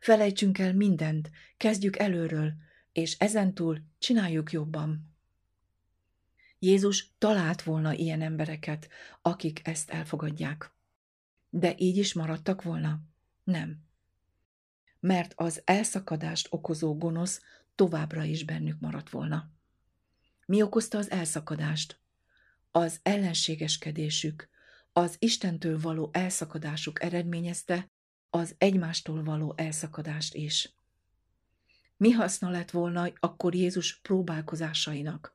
Felejtsünk 0.00 0.58
el 0.58 0.74
mindent, 0.74 1.30
kezdjük 1.56 1.98
előről, 1.98 2.52
és 2.92 3.16
ezentúl 3.18 3.82
csináljuk 3.98 4.52
jobban. 4.52 5.13
Jézus 6.64 7.14
talált 7.18 7.62
volna 7.62 7.92
ilyen 7.92 8.22
embereket, 8.22 8.88
akik 9.22 9.60
ezt 9.64 9.90
elfogadják. 9.90 10.72
De 11.50 11.74
így 11.78 11.96
is 11.96 12.12
maradtak 12.12 12.62
volna? 12.62 13.00
Nem. 13.42 13.84
Mert 15.00 15.32
az 15.36 15.62
elszakadást 15.64 16.46
okozó 16.50 16.98
gonosz 16.98 17.40
továbbra 17.74 18.22
is 18.22 18.44
bennük 18.44 18.80
maradt 18.80 19.10
volna. 19.10 19.50
Mi 20.46 20.62
okozta 20.62 20.98
az 20.98 21.10
elszakadást? 21.10 22.00
Az 22.70 23.00
ellenségeskedésük, 23.02 24.48
az 24.92 25.16
Istentől 25.18 25.80
való 25.80 26.10
elszakadásuk 26.12 27.02
eredményezte 27.02 27.90
az 28.30 28.54
egymástól 28.58 29.22
való 29.22 29.54
elszakadást 29.56 30.34
is. 30.34 30.74
Mi 31.96 32.10
haszna 32.10 32.50
lett 32.50 32.70
volna 32.70 33.10
akkor 33.20 33.54
Jézus 33.54 34.00
próbálkozásainak, 34.00 35.33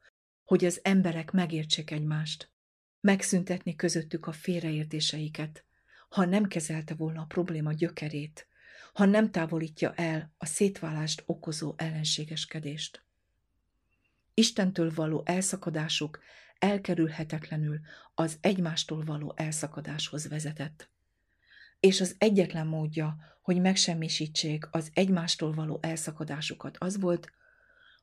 hogy 0.49 0.65
az 0.65 0.79
emberek 0.83 1.31
megértsék 1.31 1.91
egymást, 1.91 2.49
megszüntetni 3.01 3.75
közöttük 3.75 4.27
a 4.27 4.31
félreértéseiket, 4.31 5.65
ha 6.09 6.25
nem 6.25 6.45
kezelte 6.47 6.93
volna 6.93 7.21
a 7.21 7.25
probléma 7.25 7.73
gyökerét, 7.73 8.47
ha 8.93 9.05
nem 9.05 9.31
távolítja 9.31 9.93
el 9.93 10.33
a 10.37 10.45
szétválást 10.45 11.23
okozó 11.25 11.73
ellenségeskedést. 11.77 13.03
Istentől 14.33 14.91
való 14.95 15.23
elszakadásuk 15.25 16.19
elkerülhetetlenül 16.59 17.79
az 18.13 18.37
egymástól 18.41 19.03
való 19.03 19.33
elszakadáshoz 19.35 20.27
vezetett. 20.27 20.89
És 21.79 22.01
az 22.01 22.15
egyetlen 22.17 22.67
módja, 22.67 23.17
hogy 23.41 23.61
megsemmisítsék 23.61 24.67
az 24.71 24.89
egymástól 24.93 25.53
való 25.53 25.79
elszakadásukat 25.81 26.77
az 26.77 26.99
volt, 26.99 27.31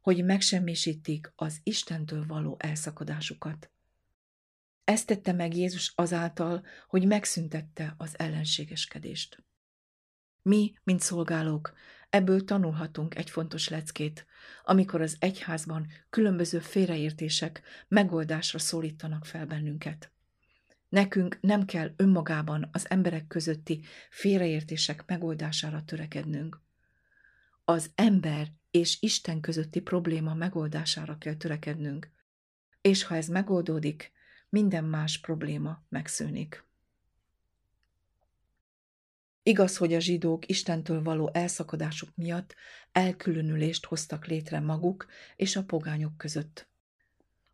hogy 0.07 0.25
megsemmisítik 0.25 1.33
az 1.37 1.61
Istentől 1.63 2.27
való 2.27 2.57
elszakadásukat. 2.59 3.71
Ezt 4.85 5.07
tette 5.07 5.33
meg 5.33 5.57
Jézus 5.57 5.93
azáltal, 5.95 6.65
hogy 6.89 7.07
megszüntette 7.07 7.95
az 7.97 8.19
ellenségeskedést. 8.19 9.45
Mi, 10.43 10.75
mint 10.83 11.01
szolgálók, 11.01 11.73
ebből 12.11 12.45
tanulhatunk 12.45 13.15
egy 13.15 13.31
fontos 13.31 13.69
leckét, 13.69 14.27
amikor 14.65 15.01
az 15.01 15.17
egyházban 15.19 15.87
különböző 16.11 16.59
félreértések 16.59 17.63
megoldásra 17.89 18.59
szólítanak 18.59 19.25
fel 19.25 19.47
bennünket. 19.47 20.13
Nekünk 20.89 21.39
nem 21.41 21.65
kell 21.65 21.93
önmagában 21.97 22.69
az 22.73 22.91
emberek 22.91 23.27
közötti 23.27 23.85
félreértések 24.11 25.07
megoldására 25.07 25.85
törekednünk. 25.85 26.61
Az 27.65 27.91
ember 27.95 28.53
és 28.77 28.97
Isten 29.01 29.41
közötti 29.41 29.81
probléma 29.81 30.35
megoldására 30.35 31.19
kell 31.19 31.35
törekednünk, 31.35 32.11
és 32.81 33.05
ha 33.05 33.17
ez 33.17 33.29
megoldódik, 33.29 34.13
minden 34.49 34.85
más 34.85 35.21
probléma 35.21 35.85
megszűnik. 35.89 36.65
Igaz, 39.43 39.77
hogy 39.77 39.95
a 39.95 40.01
zsidók 40.01 40.49
Istentől 40.49 41.03
való 41.03 41.31
elszakadásuk 41.33 42.09
miatt 42.15 42.55
elkülönülést 42.93 43.85
hoztak 43.85 44.27
létre 44.27 44.61
maguk 44.61 45.07
és 45.37 45.57
a 45.57 45.65
pogányok 45.65 46.17
között. 46.17 46.69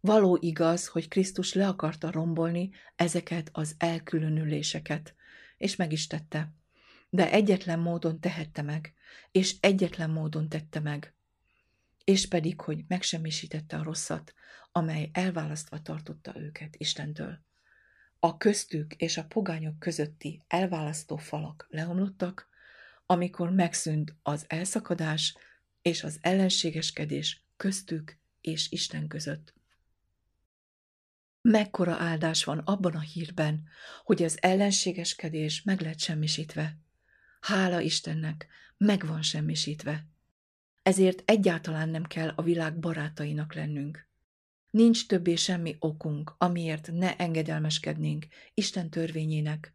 Való 0.01 0.39
igaz, 0.41 0.87
hogy 0.87 1.09
Krisztus 1.09 1.53
le 1.53 1.69
akarta 1.69 2.11
rombolni 2.11 2.71
ezeket 2.97 3.49
az 3.53 3.75
elkülönüléseket, 3.79 5.15
és 5.57 5.77
meg 5.77 5.93
is 5.93 6.07
tette. 6.07 6.53
De 7.11 7.31
egyetlen 7.31 7.79
módon 7.79 8.21
tehette 8.21 8.63
meg, 8.63 8.95
és 9.31 9.57
egyetlen 9.61 10.11
módon 10.11 10.49
tette 10.49 10.81
meg. 10.81 11.15
És 12.05 12.29
pedig, 12.29 12.61
hogy 12.61 12.85
megsemmisítette 12.89 13.77
a 13.77 13.83
rosszat, 13.83 14.35
amely 14.73 15.11
elválasztva 15.13 15.83
tartotta 15.83 16.39
őket 16.39 16.77
Istentől. 16.77 17.39
A 18.19 18.37
köztük 18.37 18.95
és 18.95 19.17
a 19.17 19.25
pogányok 19.25 19.79
közötti 19.79 20.43
elválasztó 20.49 21.17
falak 21.17 21.67
leomlottak, 21.69 22.49
amikor 23.07 23.51
megszűnt 23.51 24.17
az 24.23 24.45
elszakadás 24.49 25.37
és 25.83 26.05
az 26.05 26.19
ellenségeskedés 26.21 27.45
köztük 27.57 28.19
és 28.41 28.71
Isten 28.71 29.09
között. 29.09 29.55
Mekkora 31.43 31.95
áldás 31.95 32.45
van 32.45 32.59
abban 32.59 32.95
a 32.95 33.01
hírben, 33.01 33.69
hogy 34.05 34.23
az 34.23 34.39
ellenségeskedés 34.41 35.63
meg 35.63 35.81
lett 35.81 35.99
semmisítve. 35.99 36.79
Hála 37.41 37.81
Istennek, 37.81 38.47
meg 38.83 39.07
van 39.07 39.23
semmisítve. 39.23 40.07
Ezért 40.83 41.23
egyáltalán 41.25 41.89
nem 41.89 42.05
kell 42.05 42.33
a 42.37 42.43
világ 42.43 42.79
barátainak 42.79 43.55
lennünk. 43.55 44.07
Nincs 44.71 45.07
többé 45.07 45.35
semmi 45.35 45.77
okunk, 45.79 46.35
amiért 46.39 46.91
ne 46.93 47.17
engedelmeskednénk 47.17 48.27
Isten 48.55 48.91
törvényének, 48.91 49.75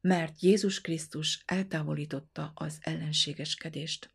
mert 0.00 0.40
Jézus 0.40 0.80
Krisztus 0.80 1.42
eltávolította 1.46 2.52
az 2.54 2.78
ellenségeskedést. 2.80 4.10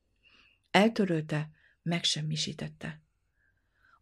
Eltörölte, 0.72 1.50
megsemmisítette. 1.82 3.02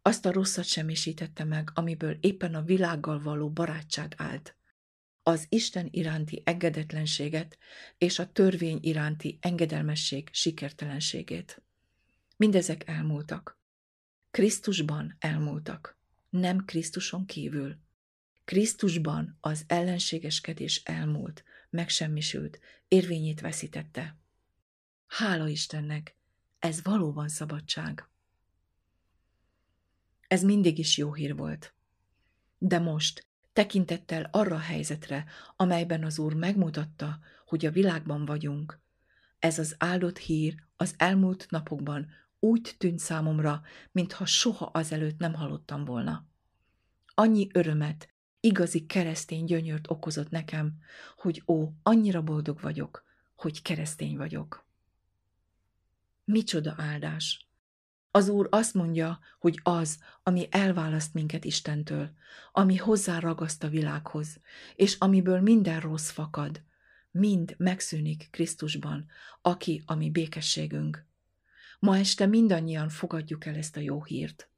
Azt 0.02 0.26
a 0.26 0.32
rosszat 0.32 0.64
semmisítette 0.64 1.44
meg, 1.44 1.70
amiből 1.74 2.16
éppen 2.20 2.54
a 2.54 2.62
világgal 2.62 3.20
való 3.20 3.50
barátság 3.50 4.14
állt. 4.16 4.56
Az 5.30 5.46
Isten 5.48 5.88
iránti 5.90 6.42
engedetlenséget 6.44 7.58
és 7.98 8.18
a 8.18 8.32
törvény 8.32 8.78
iránti 8.82 9.38
engedelmesség 9.40 10.28
sikertelenségét. 10.32 11.62
Mindezek 12.36 12.88
elmúltak. 12.88 13.58
Krisztusban 14.30 15.16
elmúltak 15.18 15.98
nem 16.30 16.64
Krisztuson 16.64 17.26
kívül. 17.26 17.78
Krisztusban 18.44 19.36
az 19.40 19.64
ellenségeskedés 19.66 20.82
elmúlt, 20.84 21.44
megsemmisült, 21.68 22.60
érvényét 22.88 23.40
veszítette. 23.40 24.16
Hála 25.06 25.48
Istennek, 25.48 26.16
ez 26.58 26.82
valóban 26.82 27.28
szabadság. 27.28 28.08
Ez 30.28 30.42
mindig 30.42 30.78
is 30.78 30.96
jó 30.96 31.14
hír 31.14 31.36
volt. 31.36 31.74
De 32.58 32.78
most, 32.78 33.28
tekintettel 33.52 34.28
arra 34.30 34.54
a 34.54 34.58
helyzetre, 34.58 35.24
amelyben 35.56 36.04
az 36.04 36.18
Úr 36.18 36.34
megmutatta, 36.34 37.18
hogy 37.46 37.66
a 37.66 37.70
világban 37.70 38.24
vagyunk, 38.24 38.80
ez 39.38 39.58
az 39.58 39.74
áldott 39.78 40.18
hír 40.18 40.54
az 40.76 40.94
elmúlt 40.96 41.46
napokban 41.50 42.10
úgy 42.38 42.74
tűnt 42.78 42.98
számomra, 42.98 43.62
mintha 43.92 44.26
soha 44.26 44.64
azelőtt 44.64 45.18
nem 45.18 45.34
hallottam 45.34 45.84
volna. 45.84 46.26
Annyi 47.14 47.48
örömet, 47.52 48.08
igazi 48.40 48.86
keresztény 48.86 49.44
gyönyört 49.44 49.90
okozott 49.90 50.30
nekem, 50.30 50.78
hogy 51.16 51.42
ó, 51.46 51.72
annyira 51.82 52.22
boldog 52.22 52.60
vagyok, 52.60 53.04
hogy 53.34 53.62
keresztény 53.62 54.16
vagyok. 54.16 54.66
Micsoda 56.24 56.74
áldás! 56.76 57.49
Az 58.10 58.28
Úr 58.28 58.46
azt 58.50 58.74
mondja, 58.74 59.20
hogy 59.38 59.60
az, 59.62 59.98
ami 60.22 60.46
elválaszt 60.50 61.14
minket 61.14 61.44
Istentől, 61.44 62.10
ami 62.52 62.76
hozzáragaszt 62.76 63.64
a 63.64 63.68
világhoz, 63.68 64.40
és 64.74 64.96
amiből 64.98 65.40
minden 65.40 65.80
rossz 65.80 66.10
fakad, 66.10 66.62
mind 67.10 67.54
megszűnik 67.58 68.28
Krisztusban, 68.30 69.06
aki 69.42 69.82
a 69.86 69.94
mi 69.94 70.10
békességünk. 70.10 71.06
Ma 71.78 71.96
este 71.96 72.26
mindannyian 72.26 72.88
fogadjuk 72.88 73.46
el 73.46 73.54
ezt 73.54 73.76
a 73.76 73.80
jó 73.80 74.04
hírt. 74.04 74.50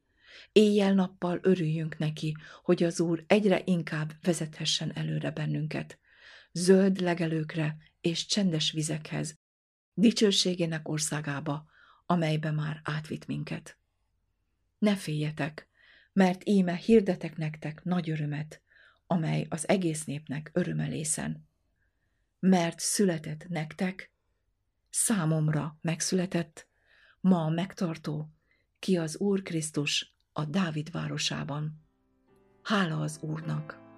Éjjel-nappal 0.53 1.39
örüljünk 1.43 1.99
neki, 1.99 2.37
hogy 2.63 2.83
az 2.83 3.01
Úr 3.01 3.25
egyre 3.27 3.63
inkább 3.65 4.13
vezethessen 4.23 4.93
előre 4.95 5.31
bennünket. 5.31 5.99
Zöld 6.53 7.01
legelőkre 7.01 7.77
és 8.01 8.27
csendes 8.27 8.71
vizekhez, 8.71 9.39
dicsőségének 9.95 10.89
országába, 10.89 11.71
amelybe 12.13 12.51
már 12.51 12.81
átvitt 12.85 13.27
minket. 13.27 13.77
Ne 14.79 14.97
féljetek, 14.97 15.69
mert 16.13 16.49
íme 16.49 16.75
hirdetek 16.75 17.37
nektek 17.37 17.85
nagy 17.85 18.11
örömet, 18.11 18.61
amely 19.07 19.47
az 19.49 19.69
egész 19.69 20.05
népnek 20.05 20.51
örömelészen. 20.53 21.49
Mert 22.39 22.79
született 22.81 23.49
nektek, 23.49 24.11
számomra 24.91 25.79
megszületett, 25.81 26.67
ma 27.21 27.45
a 27.45 27.49
megtartó, 27.49 28.33
ki 28.79 28.97
az 28.97 29.17
Úr 29.17 29.43
Krisztus 29.43 30.15
a 30.33 30.45
Dávid 30.45 30.91
városában. 30.91 31.83
Hála 32.63 33.01
az 33.01 33.19
Úrnak! 33.21 33.92